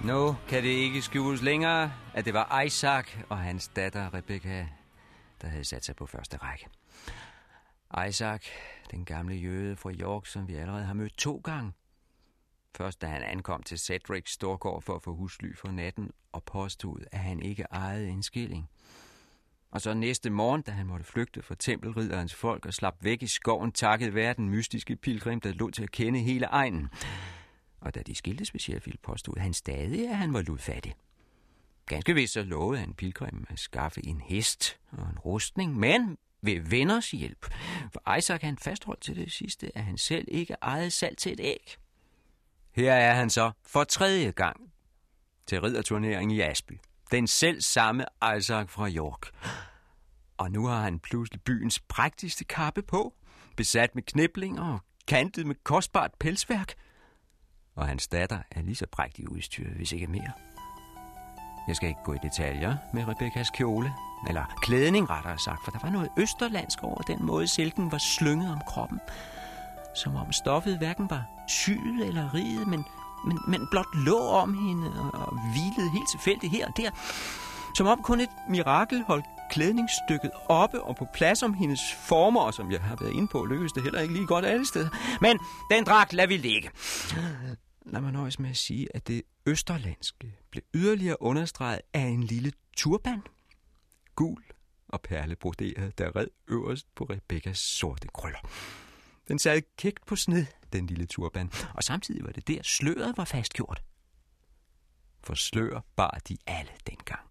Nu 0.07 0.35
kan 0.47 0.63
det 0.63 0.69
ikke 0.69 1.01
skjules 1.01 1.41
længere, 1.41 1.91
at 2.13 2.25
det 2.25 2.33
var 2.33 2.61
Isaac 2.61 3.07
og 3.29 3.37
hans 3.37 3.67
datter 3.67 4.13
Rebecca, 4.13 4.67
der 5.41 5.47
havde 5.47 5.63
sat 5.63 5.85
sig 5.85 5.95
på 5.95 6.05
første 6.05 6.37
række. 6.37 6.67
Isaac, 8.09 8.45
den 8.91 9.05
gamle 9.05 9.35
jøde 9.35 9.75
fra 9.75 9.91
York, 9.91 10.25
som 10.25 10.47
vi 10.47 10.55
allerede 10.55 10.85
har 10.85 10.93
mødt 10.93 11.17
to 11.17 11.41
gange. 11.43 11.71
Først 12.77 13.01
da 13.01 13.07
han 13.07 13.23
ankom 13.23 13.63
til 13.63 13.79
Cedrics 13.79 14.31
Storgård 14.31 14.81
for 14.81 14.95
at 14.95 15.03
få 15.03 15.15
husly 15.15 15.55
for 15.55 15.67
natten 15.67 16.11
og 16.31 16.43
påstod, 16.43 16.99
at 17.11 17.19
han 17.19 17.39
ikke 17.39 17.65
ejede 17.71 18.09
en 18.09 18.23
skilling. 18.23 18.69
Og 19.71 19.81
så 19.81 19.93
næste 19.93 20.29
morgen, 20.29 20.61
da 20.61 20.71
han 20.71 20.87
måtte 20.87 21.05
flygte 21.05 21.41
fra 21.41 21.55
tempelridderens 21.59 22.35
folk 22.35 22.65
og 22.65 22.73
slap 22.73 22.95
væk 23.01 23.23
i 23.23 23.27
skoven, 23.27 23.71
takket 23.71 24.15
være 24.15 24.33
den 24.33 24.49
mystiske 24.49 24.95
pilgrim, 24.95 25.41
der 25.41 25.53
lå 25.53 25.69
til 25.69 25.83
at 25.83 25.91
kende 25.91 26.19
hele 26.19 26.45
egnen. 26.45 26.89
Og 27.81 27.95
da 27.95 28.01
de 28.01 28.15
skiltes 28.15 28.53
ved 28.53 28.59
Sheffield, 28.59 28.97
påstod 29.03 29.37
han 29.37 29.53
stadig, 29.53 30.09
at 30.09 30.17
han 30.17 30.33
var 30.33 30.41
ludfattig. 30.41 30.95
Ganske 31.85 32.13
vist 32.13 32.33
så 32.33 32.43
lovede 32.43 32.79
han 32.79 32.93
pilgrimen 32.93 33.45
at 33.49 33.59
skaffe 33.59 34.05
en 34.05 34.21
hest 34.21 34.79
og 34.91 35.09
en 35.09 35.19
rustning, 35.19 35.77
men 35.77 36.17
ved 36.41 36.59
venners 36.59 37.11
hjælp. 37.11 37.53
For 37.93 38.15
Isaac 38.17 38.41
han 38.41 38.57
fastholdt 38.57 39.01
til 39.01 39.15
det 39.15 39.31
sidste, 39.31 39.77
at 39.77 39.83
han 39.83 39.97
selv 39.97 40.25
ikke 40.27 40.55
ejede 40.61 40.91
salt 40.91 41.17
til 41.17 41.31
et 41.31 41.39
æg. 41.39 41.77
Her 42.71 42.93
er 42.93 43.13
han 43.13 43.29
så 43.29 43.51
for 43.65 43.83
tredje 43.83 44.31
gang 44.31 44.71
til 45.47 45.61
ridderturneringen 45.61 46.37
i 46.37 46.41
Asby. 46.41 46.79
Den 47.11 47.27
selv 47.27 47.61
samme 47.61 48.05
Isaac 48.37 48.69
fra 48.69 48.89
York. 48.89 49.31
Og 50.37 50.51
nu 50.51 50.65
har 50.65 50.81
han 50.81 50.99
pludselig 50.99 51.41
byens 51.41 51.79
prægtigste 51.79 52.43
kappe 52.43 52.81
på, 52.81 53.13
besat 53.55 53.95
med 53.95 54.03
kniblinger 54.03 54.73
og 54.73 54.79
kantet 55.07 55.47
med 55.47 55.55
kostbart 55.63 56.11
pelsværk. 56.19 56.73
Og 57.77 57.87
hans 57.87 58.07
datter 58.07 58.39
er 58.51 58.61
lige 58.61 58.75
så 58.75 58.85
prægtig 58.91 59.31
udstyret, 59.31 59.73
hvis 59.75 59.91
ikke 59.91 60.07
mere. 60.07 60.31
Jeg 61.67 61.75
skal 61.75 61.89
ikke 61.89 62.03
gå 62.03 62.13
i 62.13 62.17
detaljer 62.23 62.77
med 62.93 63.07
Rebekkas 63.07 63.49
kjole, 63.49 63.93
eller 64.27 64.43
klædning 64.61 65.09
rettere 65.09 65.39
sagt, 65.39 65.63
for 65.63 65.71
der 65.71 65.79
var 65.83 65.89
noget 65.89 66.09
østerlandsk 66.17 66.83
over 66.83 67.01
den 67.01 67.25
måde, 67.25 67.47
silken 67.47 67.91
var 67.91 67.97
slynget 67.97 68.51
om 68.51 68.61
kroppen. 68.67 68.99
Som 69.95 70.15
om 70.15 70.31
stoffet 70.31 70.77
hverken 70.77 71.09
var 71.09 71.23
syet 71.47 72.07
eller 72.07 72.33
riget, 72.33 72.67
men, 72.67 72.85
men, 73.25 73.39
men 73.47 73.67
blot 73.71 73.95
lå 73.95 74.19
om 74.19 74.53
hende 74.67 74.87
og, 75.01 75.27
og 75.27 75.39
hvilede 75.51 75.91
helt 75.91 76.09
tilfældigt 76.09 76.51
her 76.51 76.67
og 76.67 76.77
der. 76.77 76.89
Som 77.75 77.87
om 77.87 78.01
kun 78.01 78.19
et 78.19 78.29
mirakel 78.49 79.03
holdt 79.07 79.25
klædningsstykket 79.49 80.31
oppe 80.49 80.83
og 80.83 80.95
på 80.95 81.05
plads 81.13 81.43
om 81.43 81.53
hendes 81.53 81.93
former, 81.93 82.41
og 82.41 82.53
som 82.53 82.71
jeg 82.71 82.81
har 82.81 82.95
været 83.01 83.13
inde 83.13 83.27
på, 83.27 83.45
lykkedes 83.45 83.73
det 83.73 83.83
heller 83.83 83.99
ikke 83.99 84.13
lige 84.13 84.27
godt 84.27 84.45
alle 84.45 84.65
steder. 84.67 84.89
Men 85.21 85.39
den 85.71 85.83
dragt 85.83 86.13
lader 86.13 86.27
vi 86.27 86.37
ligge. 86.37 86.69
Lad 87.89 88.01
mig 88.01 88.11
nøjes 88.11 88.39
med 88.39 88.49
at 88.49 88.57
sige, 88.57 88.95
at 88.95 89.07
det 89.07 89.21
østerlandske 89.45 90.35
blev 90.49 90.63
yderligere 90.73 91.21
understreget 91.21 91.81
af 91.93 92.01
en 92.01 92.23
lille 92.23 92.51
turban. 92.77 93.21
Gul 94.15 94.43
og 94.87 95.01
perlebroderet, 95.01 95.97
der 95.97 96.15
red 96.15 96.27
øverst 96.47 96.95
på 96.95 97.03
Rebekkas 97.03 97.57
sorte 97.57 98.07
krøller. 98.07 98.39
Den 99.27 99.39
sad 99.39 99.61
kægt 99.77 100.05
på 100.05 100.15
sned, 100.15 100.45
den 100.73 100.87
lille 100.87 101.05
turban, 101.05 101.51
og 101.73 101.83
samtidig 101.83 102.25
var 102.25 102.31
det 102.31 102.47
der, 102.47 102.63
sløret 102.63 103.17
var 103.17 103.25
fastgjort. 103.25 103.83
For 105.23 105.33
slør 105.33 105.85
bar 105.95 106.19
de 106.27 106.37
alle 106.47 106.71
dengang. 106.87 107.21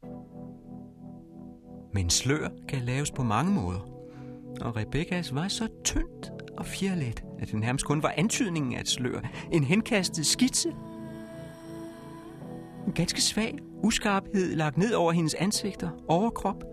Men 1.94 2.10
slør 2.10 2.48
kan 2.68 2.82
laves 2.82 3.10
på 3.10 3.22
mange 3.22 3.52
måder, 3.52 3.95
og 4.60 4.76
Rebekkas 4.76 5.34
var 5.34 5.48
så 5.48 5.68
tyndt 5.84 6.32
og 6.58 6.66
fjerlet, 6.66 7.24
at 7.38 7.48
det 7.48 7.58
nærmest 7.60 7.84
kun 7.84 8.02
var 8.02 8.14
antydningen 8.16 8.74
af 8.74 8.80
et 8.80 8.88
slør. 8.88 9.20
En 9.52 9.64
henkastet 9.64 10.26
skitse. 10.26 10.68
En 12.86 12.92
ganske 12.92 13.20
svag 13.22 13.58
uskarphed 13.82 14.56
lagt 14.56 14.76
ned 14.76 14.92
over 14.92 15.12
hendes 15.12 15.34
ansigter, 15.34 15.90
overkrop. 16.08 16.64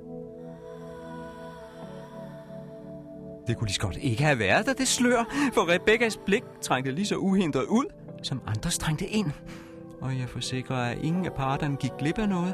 Det 3.48 3.58
kunne 3.58 3.68
lige 3.68 3.76
så 3.76 3.82
godt 3.82 3.98
ikke 4.02 4.24
have 4.24 4.40
været 4.40 4.66
der, 4.66 4.74
det 4.74 4.88
slør, 4.88 5.24
for 5.54 5.74
Rebekkas 5.74 6.18
blik 6.18 6.44
trængte 6.62 6.92
lige 6.92 7.06
så 7.06 7.16
uhindret 7.16 7.66
ud, 7.66 7.86
som 8.24 8.42
andre 8.48 8.70
trængte 8.70 9.06
ind. 9.08 9.32
Og 10.02 10.20
jeg 10.20 10.30
forsikrer, 10.30 10.76
at 10.76 10.98
ingen 10.98 11.26
af 11.26 11.34
parterne 11.34 11.76
gik 11.76 11.92
glip 12.00 12.20
af 12.20 12.30
noget. 12.30 12.54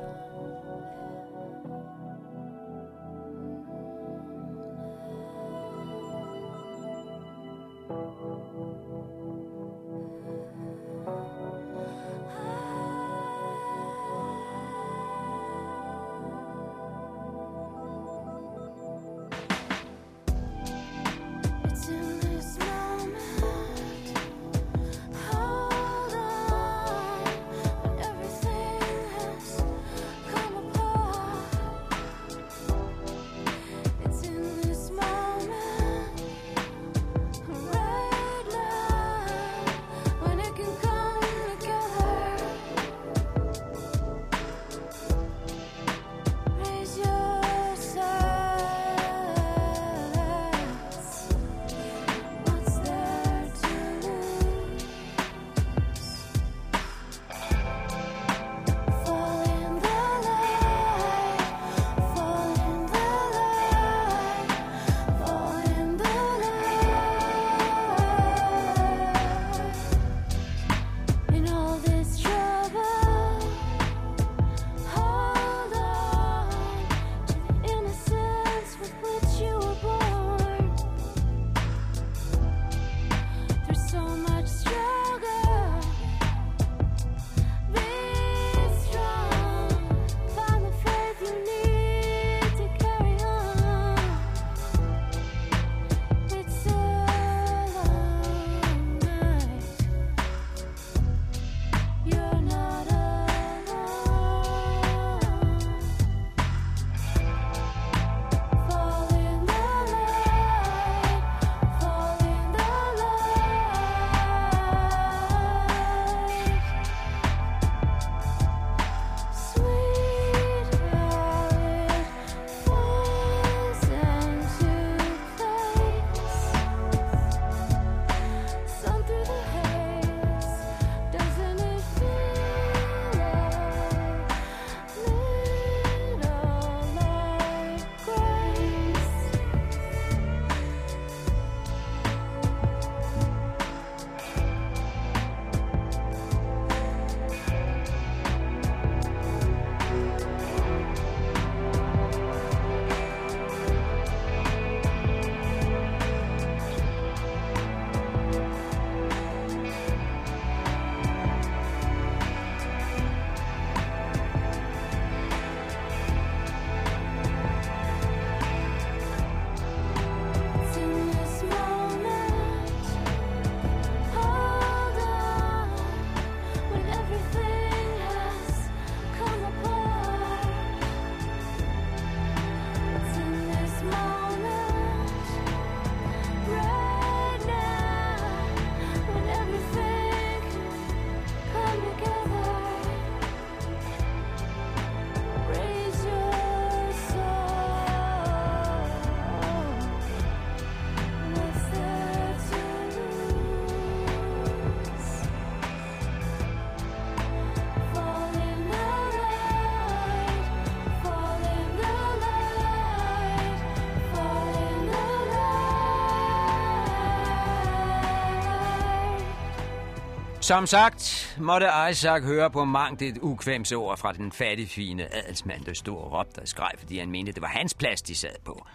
Som 220.50 220.66
sagt 220.66 221.36
måtte 221.40 221.68
Isaac 221.92 222.24
høre 222.24 222.50
på 222.52 222.66
mangt 222.66 223.02
et 223.02 223.18
ukvemsord 223.22 223.98
fra 223.98 224.14
den 224.14 224.32
fattigfine 224.32 225.16
adelsmand, 225.16 225.66
der 225.66 225.74
stod 225.74 225.98
og 225.98 226.12
råbte 226.12 226.40
og 226.40 226.48
skreg, 226.48 226.72
fordi 226.78 227.00
han 227.00 227.12
mente, 227.12 227.32
det 227.32 227.42
var 227.42 227.48
hans 227.48 227.74
plads, 227.74 228.02
de 228.02 228.16
sad 228.16 228.36
på. 228.46 228.66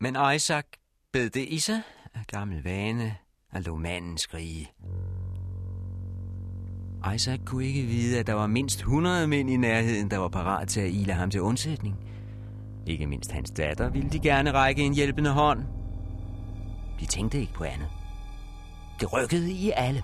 Men 0.00 0.16
Isaac 0.34 0.64
bed 1.12 1.30
det 1.30 1.48
i 1.48 1.58
sig 1.58 1.82
af 2.14 2.20
gammel 2.26 2.64
vane 2.64 3.16
og 3.52 3.62
lå 3.62 3.76
manden 3.76 4.18
skrige. 4.18 4.70
Isaac 7.14 7.40
kunne 7.46 7.66
ikke 7.66 7.82
vide, 7.82 8.18
at 8.18 8.26
der 8.26 8.34
var 8.34 8.46
mindst 8.46 8.78
100 8.78 9.26
mænd 9.26 9.50
i 9.50 9.56
nærheden, 9.56 10.10
der 10.10 10.18
var 10.18 10.28
parat 10.28 10.68
til 10.68 10.80
at 10.80 10.90
ile 10.90 11.12
ham 11.12 11.30
til 11.30 11.40
undsætning. 11.40 11.96
Ikke 12.86 13.06
mindst 13.06 13.32
hans 13.32 13.50
datter 13.50 13.90
ville 13.90 14.10
de 14.10 14.18
gerne 14.18 14.52
række 14.52 14.82
en 14.82 14.94
hjælpende 14.94 15.30
hånd. 15.30 15.64
De 17.00 17.06
tænkte 17.06 17.40
ikke 17.40 17.52
på 17.52 17.64
andet. 17.64 17.88
Det 19.00 19.12
rykkede 19.12 19.52
i 19.52 19.72
alle. 19.76 20.02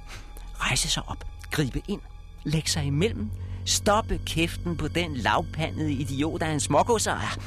Rejse 0.60 0.88
sig 0.88 1.02
op, 1.06 1.24
gribe 1.50 1.82
ind, 1.88 2.00
lægge 2.44 2.70
sig 2.70 2.84
imellem, 2.84 3.30
stoppe 3.64 4.20
kæften 4.26 4.76
på 4.76 4.88
den 4.88 5.16
lavpandede 5.16 5.92
idiot 5.92 6.40
der 6.40 6.46
en 6.46 6.60
smågodsejer. 6.60 7.38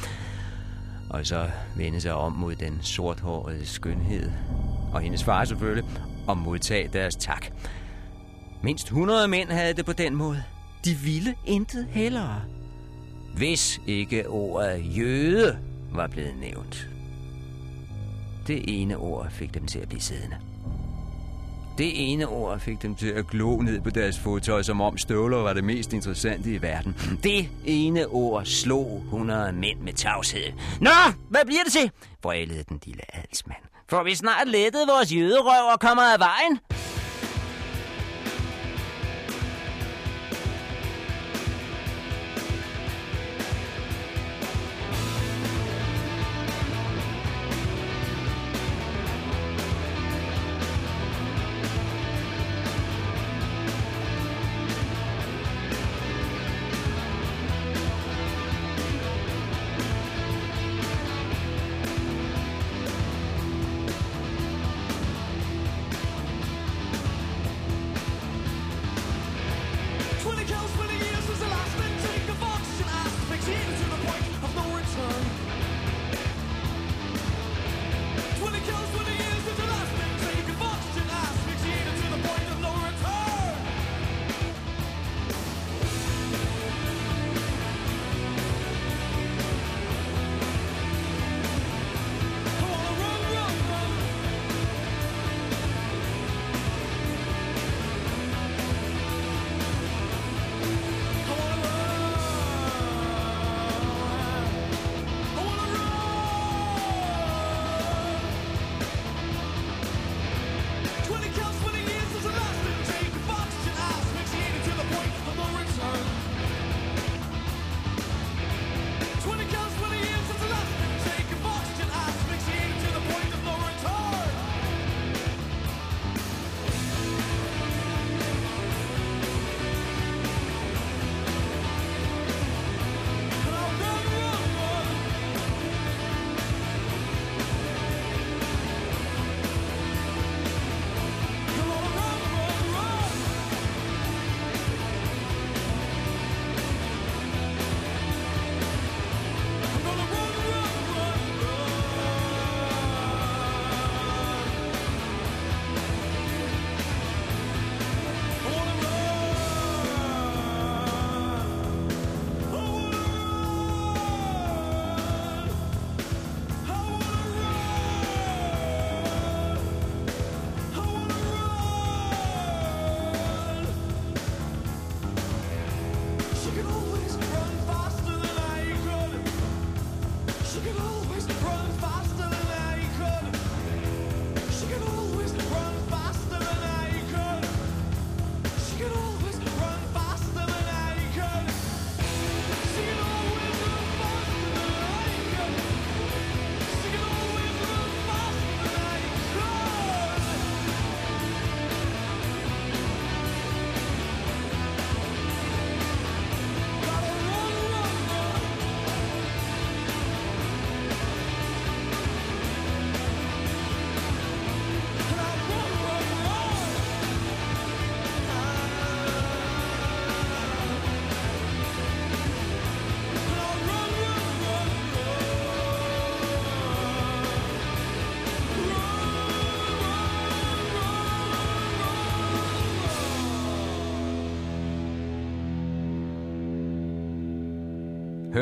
Og 1.10 1.26
så 1.26 1.50
vende 1.76 2.02
sig 2.02 2.14
om 2.14 2.32
mod 2.32 2.56
den 2.56 2.80
sorthårede 2.82 3.66
skønhed, 3.66 4.32
og 4.94 5.02
hendes 5.02 5.24
far 5.24 5.46
selvfølgelig, 5.46 5.90
og 6.28 6.38
modtage 6.38 6.90
deres 6.94 7.16
tak. 7.16 7.46
Mindst 8.64 8.86
100 8.86 9.28
mænd 9.28 9.50
havde 9.50 9.74
det 9.74 9.86
på 9.86 9.94
den 9.94 10.16
måde. 10.16 10.44
De 10.86 10.96
ville 10.96 11.36
intet 11.46 11.88
hellere. 11.90 12.42
Hvis 13.38 13.80
ikke 13.88 14.30
ordet 14.30 14.98
jøde 14.98 15.60
var 15.92 16.08
blevet 16.08 16.36
nævnt. 16.40 16.90
Det 18.48 18.82
ene 18.82 18.98
ord 18.98 19.32
fik 19.32 19.54
dem 19.54 19.68
til 19.68 19.80
at 19.80 19.90
blive 19.90 20.02
siddende. 20.02 20.38
Det 21.78 22.12
ene 22.12 22.28
ord 22.28 22.60
fik 22.60 22.82
dem 22.82 22.96
til 22.96 23.08
at 23.08 23.28
glo 23.28 23.62
ned 23.62 23.82
på 23.82 23.90
deres 23.90 24.20
fodtøj, 24.20 24.62
som 24.62 24.82
om 24.82 24.98
støvler 24.98 25.38
var 25.38 25.54
det 25.54 25.64
mest 25.64 25.94
interessante 25.94 26.50
i 26.50 26.62
verden. 26.62 26.96
Det 27.24 27.50
ene 27.66 28.08
ord 28.08 28.46
slog 28.46 29.02
100 29.06 29.54
mænd 29.54 29.80
med 29.80 29.94
tavshed. 29.94 30.54
Nå, 30.82 30.90
hvad 31.30 31.42
bliver 31.46 31.64
det 31.64 31.74
til? 31.74 31.92
Vrælede 32.24 32.64
den 32.70 32.80
lille 32.86 33.02
alsmand. 33.14 33.64
For 33.90 34.04
vi 34.04 34.16
snart 34.16 34.48
lettet 34.48 34.82
vores 34.88 35.16
jøderøv 35.16 35.72
og 35.74 35.80
kommer 35.80 36.04
af 36.04 36.20
vejen. 36.20 36.60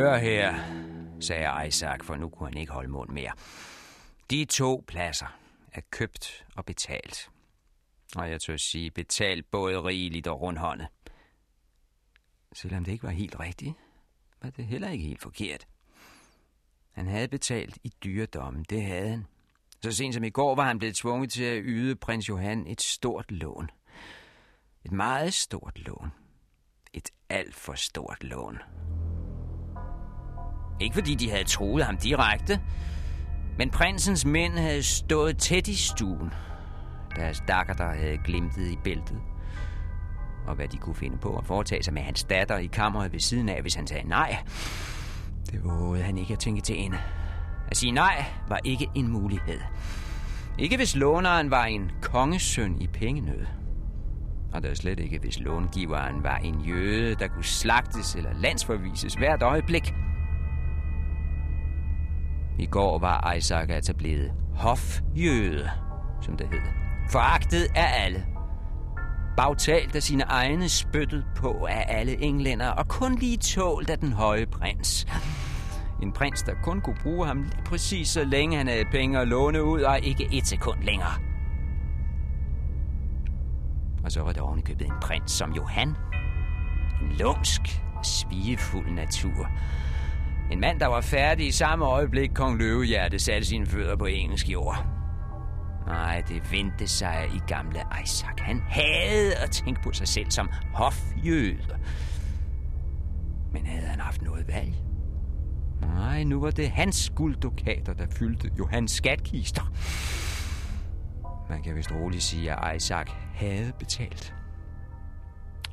Hør 0.01 0.17
her, 0.17 0.55
sagde 1.19 1.67
Isaac, 1.67 2.03
for 2.03 2.15
nu 2.15 2.29
kunne 2.29 2.49
han 2.49 2.57
ikke 2.57 2.71
holde 2.71 2.89
mund 2.89 3.09
mere. 3.09 3.31
De 4.29 4.45
to 4.45 4.83
pladser 4.87 5.37
er 5.71 5.81
købt 5.91 6.45
og 6.55 6.65
betalt. 6.65 7.29
Og 8.15 8.29
jeg 8.29 8.41
tør 8.41 8.57
sige, 8.57 8.91
betalt 8.91 9.51
både 9.51 9.83
rigeligt 9.83 10.27
og 10.27 10.41
rundhåndet. 10.41 10.87
Selvom 12.53 12.83
det 12.83 12.91
ikke 12.91 13.03
var 13.03 13.09
helt 13.09 13.39
rigtigt, 13.39 13.73
var 14.41 14.49
det 14.49 14.65
heller 14.65 14.89
ikke 14.89 15.05
helt 15.05 15.21
forkert. 15.21 15.67
Han 16.91 17.07
havde 17.07 17.27
betalt 17.27 17.77
i 17.83 17.91
dyredommen, 18.03 18.65
det 18.69 18.83
havde 18.83 19.09
han. 19.09 19.25
Så 19.81 19.91
sent 19.91 20.13
som 20.13 20.23
i 20.23 20.29
går 20.29 20.55
var 20.55 20.65
han 20.65 20.79
blevet 20.79 20.95
tvunget 20.95 21.31
til 21.31 21.43
at 21.43 21.61
yde 21.65 21.95
prins 21.95 22.29
Johan 22.29 22.67
et 22.67 22.81
stort 22.81 23.31
lån. 23.31 23.69
Et 24.85 24.91
meget 24.91 25.33
stort 25.33 25.79
lån. 25.79 26.11
Et 26.93 27.09
alt 27.29 27.55
for 27.55 27.73
stort 27.73 28.23
lån. 28.23 28.57
Ikke 30.81 30.93
fordi 30.93 31.15
de 31.15 31.29
havde 31.29 31.43
troet 31.43 31.85
ham 31.85 31.97
direkte, 31.97 32.59
men 33.57 33.69
prinsens 33.69 34.25
mænd 34.25 34.53
havde 34.53 34.83
stået 34.83 35.37
tæt 35.37 35.67
i 35.67 35.75
stuen. 35.75 36.33
Deres 37.15 37.43
dakker, 37.47 37.73
der 37.73 37.93
havde 37.93 38.17
glimtet 38.25 38.71
i 38.71 38.77
bæltet. 38.83 39.17
Og 40.47 40.55
hvad 40.55 40.67
de 40.67 40.77
kunne 40.77 40.95
finde 40.95 41.17
på 41.17 41.37
at 41.37 41.45
foretage 41.45 41.83
sig 41.83 41.93
med 41.93 42.01
hans 42.01 42.23
datter 42.23 42.57
i 42.57 42.65
kammeret 42.65 43.13
ved 43.13 43.19
siden 43.19 43.49
af, 43.49 43.61
hvis 43.61 43.75
han 43.75 43.87
sagde 43.87 44.07
nej. 44.07 44.37
Det 45.51 45.63
vågede 45.63 46.03
han 46.03 46.17
ikke 46.17 46.33
at 46.33 46.39
tænke 46.39 46.61
til 46.61 46.79
ende. 46.79 46.97
At 47.67 47.77
sige 47.77 47.91
nej 47.91 48.25
var 48.47 48.59
ikke 48.63 48.87
en 48.95 49.07
mulighed. 49.07 49.59
Ikke 50.59 50.77
hvis 50.77 50.95
låneren 50.95 51.51
var 51.51 51.65
en 51.65 51.91
kongesøn 52.01 52.81
i 52.81 52.87
pengenød. 52.87 53.45
Og 54.53 54.63
der 54.63 54.73
slet 54.73 54.99
ikke, 54.99 55.19
hvis 55.19 55.39
långiveren 55.39 56.23
var 56.23 56.37
en 56.37 56.61
jøde, 56.61 57.15
der 57.15 57.27
kunne 57.27 57.43
slagtes 57.43 58.15
eller 58.15 58.33
landsforvises 58.33 59.13
hvert 59.13 59.41
øjeblik. 59.41 59.93
I 62.59 62.65
går 62.65 62.99
var 62.99 63.33
Isaac 63.33 63.69
altså 63.69 63.93
blevet 63.93 64.31
hofjøde, 64.55 65.69
som 66.21 66.37
det 66.37 66.47
hed. 66.47 66.59
Foragtet 67.09 67.67
af 67.75 68.05
alle. 68.05 68.25
Bagtalt 69.37 69.95
af 69.95 70.03
sine 70.03 70.23
egne, 70.23 70.69
spyttet 70.69 71.25
på 71.35 71.65
af 71.69 71.85
alle 71.87 72.21
englænder, 72.21 72.69
og 72.69 72.87
kun 72.87 73.15
lige 73.15 73.37
tålt 73.37 73.89
af 73.89 73.99
den 73.99 74.13
høje 74.13 74.45
prins. 74.45 75.05
En 76.01 76.11
prins, 76.11 76.41
der 76.43 76.53
kun 76.63 76.81
kunne 76.81 76.97
bruge 77.03 77.27
ham 77.27 77.43
lige 77.43 77.63
præcis 77.65 78.07
så 78.07 78.23
længe 78.23 78.57
han 78.57 78.67
havde 78.67 78.85
penge 78.91 79.19
at 79.19 79.27
låne 79.27 79.63
ud, 79.63 79.81
og 79.81 79.99
ikke 79.99 80.27
et 80.31 80.47
sekund 80.47 80.83
længere. 80.83 81.13
Og 84.03 84.11
så 84.11 84.21
var 84.23 84.31
der 84.31 84.41
ovenikøbet 84.41 84.87
en 84.87 84.93
prins 85.01 85.31
som 85.31 85.53
Johan. 85.53 85.87
En 87.01 87.11
lumsk, 87.19 87.61
svigefuld 88.03 88.91
natur. 88.91 89.49
En 90.51 90.59
mand, 90.59 90.79
der 90.79 90.87
var 90.87 91.01
færdig 91.01 91.47
i 91.47 91.51
samme 91.51 91.85
øjeblik, 91.85 92.31
kong 92.33 92.57
Løvehjerte 92.57 93.19
satte 93.19 93.47
sine 93.47 93.65
fødder 93.65 93.95
på 93.95 94.05
engelsk 94.05 94.49
jord. 94.49 94.85
Nej, 95.87 96.21
det 96.27 96.51
vendte 96.51 96.87
sig 96.87 97.29
i 97.35 97.39
gamle 97.47 97.79
Isaac. 98.03 98.39
Han 98.39 98.61
havde 98.67 99.35
at 99.35 99.51
tænke 99.51 99.81
på 99.81 99.91
sig 99.91 100.07
selv 100.07 100.31
som 100.31 100.49
hofjøde. 100.73 101.77
Men 103.53 103.65
havde 103.65 103.87
han 103.87 103.99
haft 103.99 104.21
noget 104.21 104.47
valg? 104.47 104.73
Nej, 105.81 106.23
nu 106.23 106.39
var 106.41 106.51
det 106.51 106.71
hans 106.71 107.11
gulddukater, 107.15 107.93
der 107.93 108.07
fyldte 108.17 108.51
Johans 108.59 108.91
skatkister. 108.91 109.73
Man 111.49 111.63
kan 111.63 111.75
vist 111.75 111.91
roligt 111.91 112.23
sige, 112.23 112.51
at 112.51 112.75
Isaac 112.75 113.07
havde 113.33 113.71
betalt. 113.79 114.33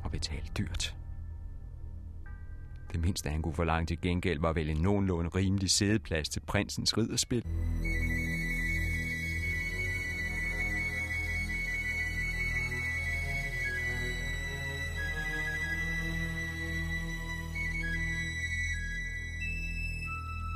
Og 0.03 0.11
betalt 0.11 0.57
dyrt. 0.57 0.98
Det 2.91 2.99
mindste, 2.99 3.29
han 3.29 3.41
kunne 3.41 3.55
forlange 3.55 3.85
til 3.85 4.01
gengæld, 4.01 4.39
var 4.39 4.53
vel 4.53 4.69
en 4.69 4.77
nogenlunde 4.77 5.29
rimelig 5.29 5.69
sædeplads 5.69 6.29
til 6.29 6.39
prinsens 6.47 6.97
ridderspil. 6.97 7.43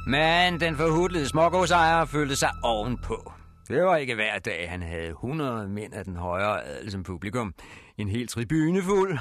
Men 0.07 0.59
den 0.59 0.75
forhudlede 0.75 1.27
smågårdsejer 1.27 2.05
følte 2.05 2.35
sig 2.35 2.49
ovenpå. 2.63 3.31
Det 3.67 3.83
var 3.83 3.95
ikke 3.95 4.15
hver 4.15 4.39
dag, 4.39 4.69
han 4.69 4.81
havde 4.81 5.07
100 5.07 5.67
mænd 5.67 5.93
af 5.93 6.05
den 6.05 6.15
højere 6.15 6.65
adel 6.65 6.91
som 6.91 7.03
publikum. 7.03 7.53
En 7.97 8.07
hel 8.07 8.27
tribune 8.27 8.81
fuld. 8.81 9.17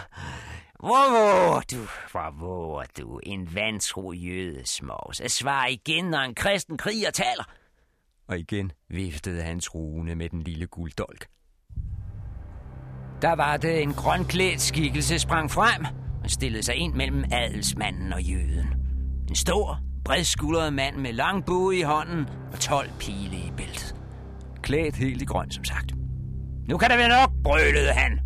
Hvor 0.82 1.10
våger 1.10 1.60
du, 1.70 1.88
hvor 2.12 2.30
våger 2.40 2.86
du, 2.98 3.20
en 3.22 3.54
vantro 3.54 4.12
jødesmås, 4.12 5.20
at 5.20 5.30
svare 5.30 5.72
igen, 5.72 6.04
når 6.04 6.18
en 6.18 6.34
kristen 6.34 6.76
kriger 6.76 7.10
taler? 7.10 7.44
Og 8.28 8.38
igen 8.38 8.72
viftede 8.88 9.42
han 9.42 9.60
truende 9.60 10.16
med 10.16 10.28
den 10.28 10.42
lille 10.42 10.66
gulddolk. 10.66 11.26
Der 13.22 13.32
var 13.32 13.56
det 13.56 13.82
en 13.82 13.92
grønklædt 13.92 14.60
skikkelse 14.60 15.18
sprang 15.18 15.50
frem 15.50 15.86
og 16.24 16.30
stillede 16.30 16.62
sig 16.62 16.74
ind 16.74 16.94
mellem 16.94 17.24
adelsmanden 17.32 18.12
og 18.12 18.22
jøden. 18.22 18.66
En 19.28 19.36
stor, 19.36 19.80
bredskuldret 20.04 20.72
mand 20.72 20.96
med 20.96 21.12
lang 21.12 21.46
bue 21.46 21.76
i 21.76 21.82
hånden 21.82 22.26
og 22.52 22.60
12 22.60 22.90
pile 23.00 23.36
i 23.36 23.52
bæltet. 23.56 23.96
Klædt 24.62 24.96
helt 24.96 25.22
i 25.22 25.24
grøn, 25.24 25.50
som 25.50 25.64
sagt. 25.64 25.92
Nu 26.68 26.78
kan 26.78 26.90
der 26.90 26.96
være 26.96 27.08
nok, 27.08 27.30
brølede 27.44 27.92
han. 27.92 28.20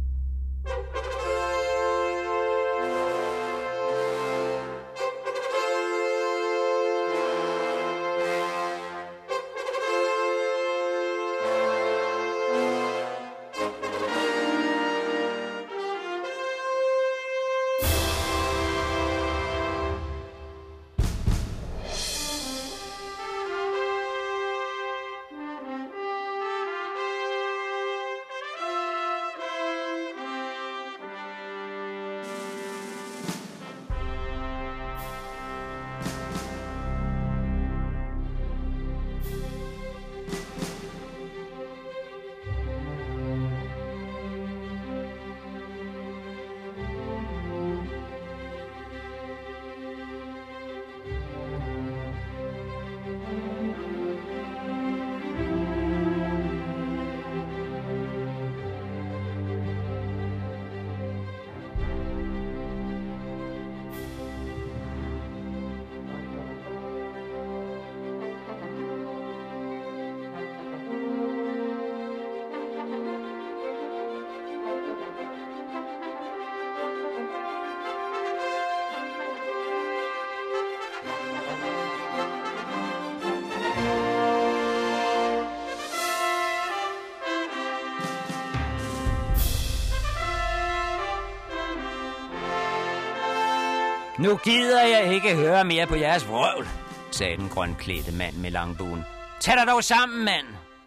Nu 94.18 94.36
gider 94.36 94.82
jeg 94.82 95.14
ikke 95.14 95.36
høre 95.36 95.64
mere 95.64 95.86
på 95.86 95.94
jeres 95.94 96.28
vrøvl, 96.28 96.66
sagde 97.10 97.36
den 97.36 97.48
grønklædte 97.48 98.12
mand 98.12 98.36
med 98.36 98.50
langbuen. 98.50 99.02
Tag 99.40 99.56
dig 99.56 99.66
dog 99.66 99.84
sammen, 99.84 100.24
mand. 100.24 100.46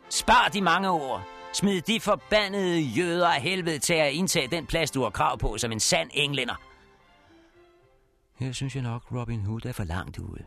Spar 0.09 0.49
de 0.53 0.61
mange 0.61 0.89
ord. 0.89 1.27
Smid 1.53 1.81
de 1.81 1.99
forbandede 1.99 2.79
jøder 2.79 3.27
af 3.27 3.41
helvede 3.41 3.79
til 3.79 3.93
at 3.93 4.11
indtage 4.11 4.47
den 4.47 4.65
plads, 4.65 4.91
du 4.91 5.03
har 5.03 5.09
krav 5.09 5.37
på 5.37 5.57
som 5.57 5.71
en 5.71 5.79
sand 5.79 6.09
englænder. 6.13 6.55
Her 8.39 8.51
synes 8.51 8.75
jeg 8.75 8.83
nok, 8.83 9.03
Robin 9.11 9.41
Hood 9.45 9.65
er 9.65 9.71
for 9.71 9.83
langt 9.83 10.19
ude. 10.19 10.43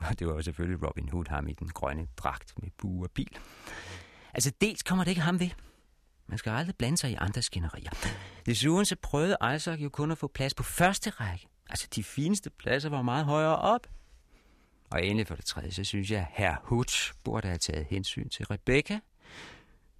Og 0.00 0.06
det 0.18 0.26
var 0.26 0.34
jo 0.34 0.42
selvfølgelig 0.42 0.88
Robin 0.88 1.08
Hood, 1.08 1.24
ham 1.28 1.48
i 1.48 1.52
den 1.52 1.68
grønne 1.68 2.06
dragt 2.16 2.54
med 2.62 2.70
bue 2.78 3.06
og 3.06 3.10
pil. 3.10 3.38
Altså, 4.34 4.52
dels 4.60 4.82
kommer 4.82 5.04
det 5.04 5.10
ikke 5.10 5.22
ham 5.22 5.40
ved. 5.40 5.50
Man 6.26 6.38
skal 6.38 6.50
aldrig 6.50 6.76
blande 6.76 6.96
sig 6.96 7.10
i 7.10 7.16
andres 7.18 7.44
skænderier. 7.44 7.90
Desuden 8.46 8.84
så 8.84 8.96
prøvede 9.02 9.36
Isaac 9.56 9.80
jo 9.80 9.88
kun 9.88 10.10
at 10.10 10.18
få 10.18 10.26
plads 10.26 10.54
på 10.54 10.62
første 10.62 11.10
række. 11.10 11.46
Altså, 11.68 11.88
de 11.94 12.04
fineste 12.04 12.50
pladser 12.50 12.88
var 12.88 13.02
meget 13.02 13.24
højere 13.24 13.56
op. 13.56 13.86
Og 14.90 15.04
endelig 15.04 15.26
for 15.26 15.34
det 15.34 15.44
tredje, 15.44 15.70
så 15.70 15.84
synes 15.84 16.10
jeg, 16.10 16.20
at 16.20 16.26
herr 16.30 16.56
Hood 16.62 17.12
burde 17.24 17.48
have 17.48 17.58
taget 17.58 17.86
hensyn 17.90 18.28
til 18.28 18.46
Rebecca. 18.46 19.00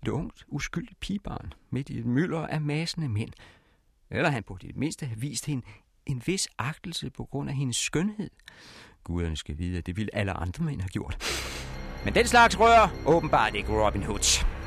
Et 0.02 0.08
ungt, 0.08 0.44
uskyldigt 0.48 1.00
pigebarn 1.00 1.52
midt 1.70 1.90
i 1.90 1.98
et 1.98 2.06
mylder 2.06 2.46
af 2.46 2.60
masende 2.60 3.08
mænd. 3.08 3.32
Eller 4.10 4.30
han 4.30 4.42
burde 4.42 4.66
i 4.66 4.68
det 4.68 4.76
mindste 4.76 5.06
have 5.06 5.20
vist 5.20 5.46
hende 5.46 5.66
en 6.06 6.22
vis 6.26 6.48
agtelse 6.58 7.10
på 7.10 7.24
grund 7.24 7.50
af 7.50 7.56
hendes 7.56 7.76
skønhed. 7.76 8.30
Guderne 9.04 9.36
skal 9.36 9.58
vide, 9.58 9.78
at 9.78 9.86
det 9.86 9.96
ville 9.96 10.14
alle 10.14 10.32
andre 10.32 10.64
mænd 10.64 10.80
have 10.80 10.88
gjort. 10.88 11.22
Men 12.04 12.14
den 12.14 12.26
slags 12.26 12.60
rører 12.60 12.88
åbenbart 13.06 13.54
ikke 13.54 13.86
Robin 13.86 14.02
Hood. 14.02 14.57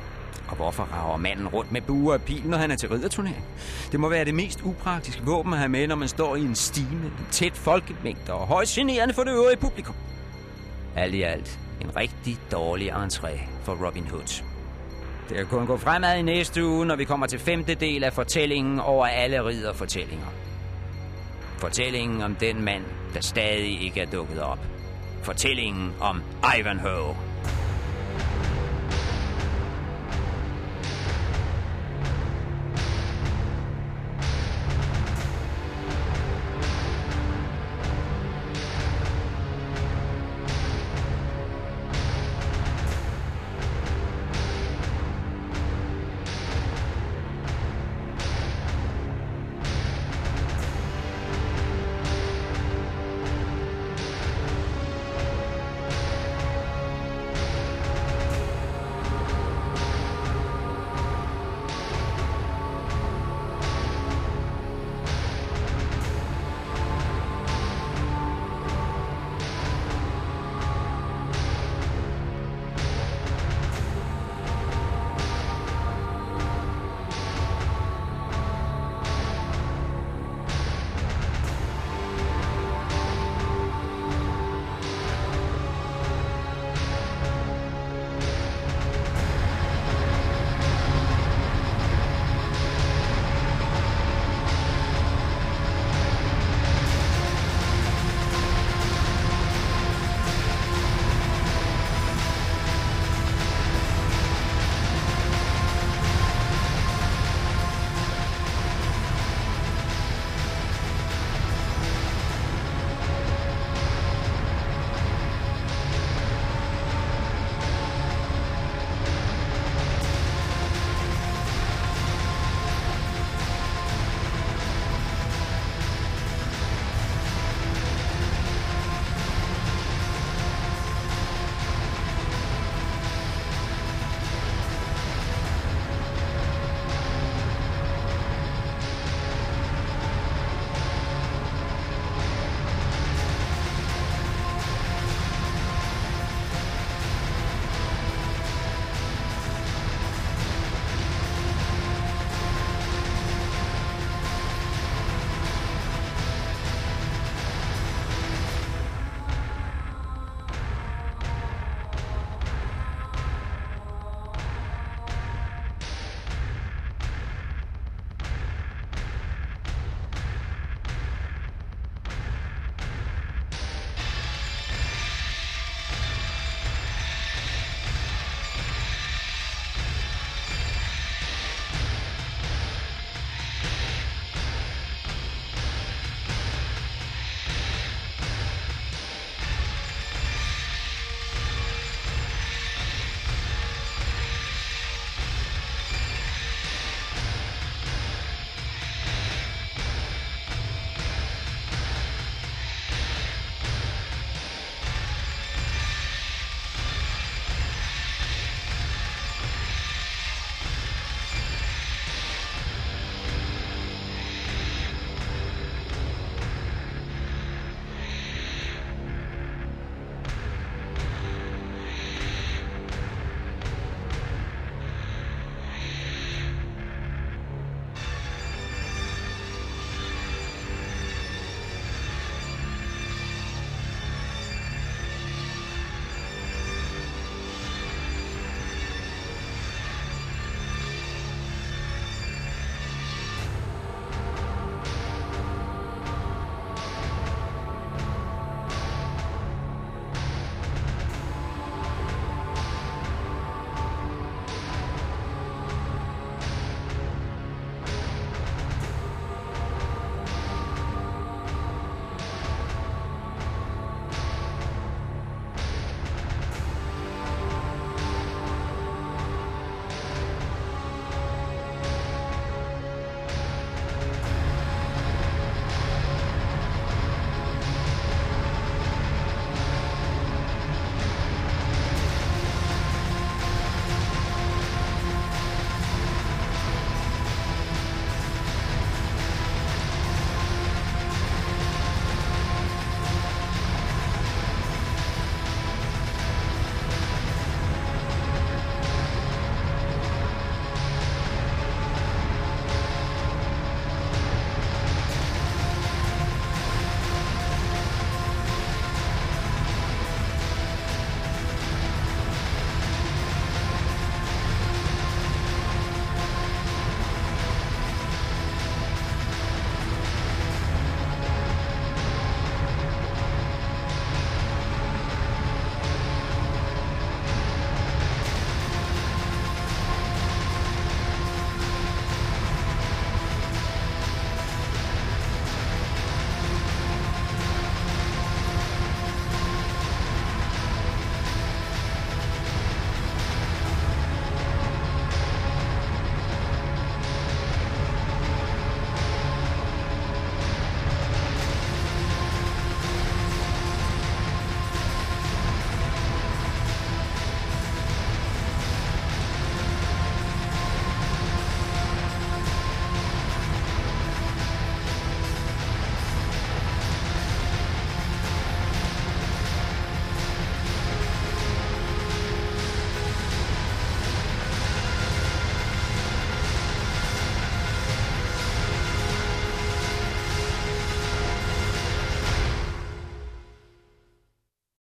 Og 0.51 0.57
Hvorfor 0.57 0.83
rager 0.83 1.17
manden 1.17 1.47
rundt 1.47 1.71
med 1.71 1.81
bue 1.81 2.13
og 2.13 2.21
pil, 2.21 2.41
når 2.45 2.57
han 2.57 2.71
er 2.71 2.75
til 2.75 2.89
ridderturnering? 2.89 3.45
Det 3.91 3.99
må 3.99 4.09
være 4.09 4.25
det 4.25 4.35
mest 4.35 4.61
upraktiske 4.63 5.21
våben 5.25 5.53
at 5.53 5.59
have 5.59 5.69
med, 5.69 5.87
når 5.87 5.95
man 5.95 6.07
står 6.07 6.35
i 6.35 6.41
en 6.41 6.55
stime, 6.55 7.05
en 7.05 7.27
tæt 7.31 7.53
folkemængde 7.53 8.33
og 8.33 8.47
højst 8.47 8.75
generende 8.75 9.13
for 9.13 9.23
det 9.23 9.31
øvrige 9.31 9.57
publikum. 9.57 9.95
Alt 10.95 11.13
i 11.13 11.21
alt 11.21 11.59
en 11.81 11.95
rigtig 11.95 12.37
dårlig 12.51 12.91
entré 12.91 13.39
for 13.63 13.85
Robin 13.87 14.07
Hood. 14.07 14.43
Det 15.29 15.37
kan 15.37 15.45
kun 15.45 15.65
gå 15.65 15.77
fremad 15.77 16.17
i 16.17 16.21
næste 16.21 16.65
uge, 16.65 16.85
når 16.85 16.95
vi 16.95 17.03
kommer 17.03 17.27
til 17.27 17.39
femte 17.39 17.75
del 17.75 18.03
af 18.03 18.13
fortællingen 18.13 18.79
over 18.79 19.05
alle 19.05 19.45
ridderfortællinger. 19.45 20.27
Fortællingen 21.57 22.21
om 22.21 22.35
den 22.35 22.63
mand, 22.63 22.83
der 23.13 23.21
stadig 23.21 23.81
ikke 23.81 24.01
er 24.01 24.05
dukket 24.05 24.41
op. 24.41 24.59
Fortællingen 25.23 25.93
om 25.99 26.21
Ivanhoe. 26.59 27.30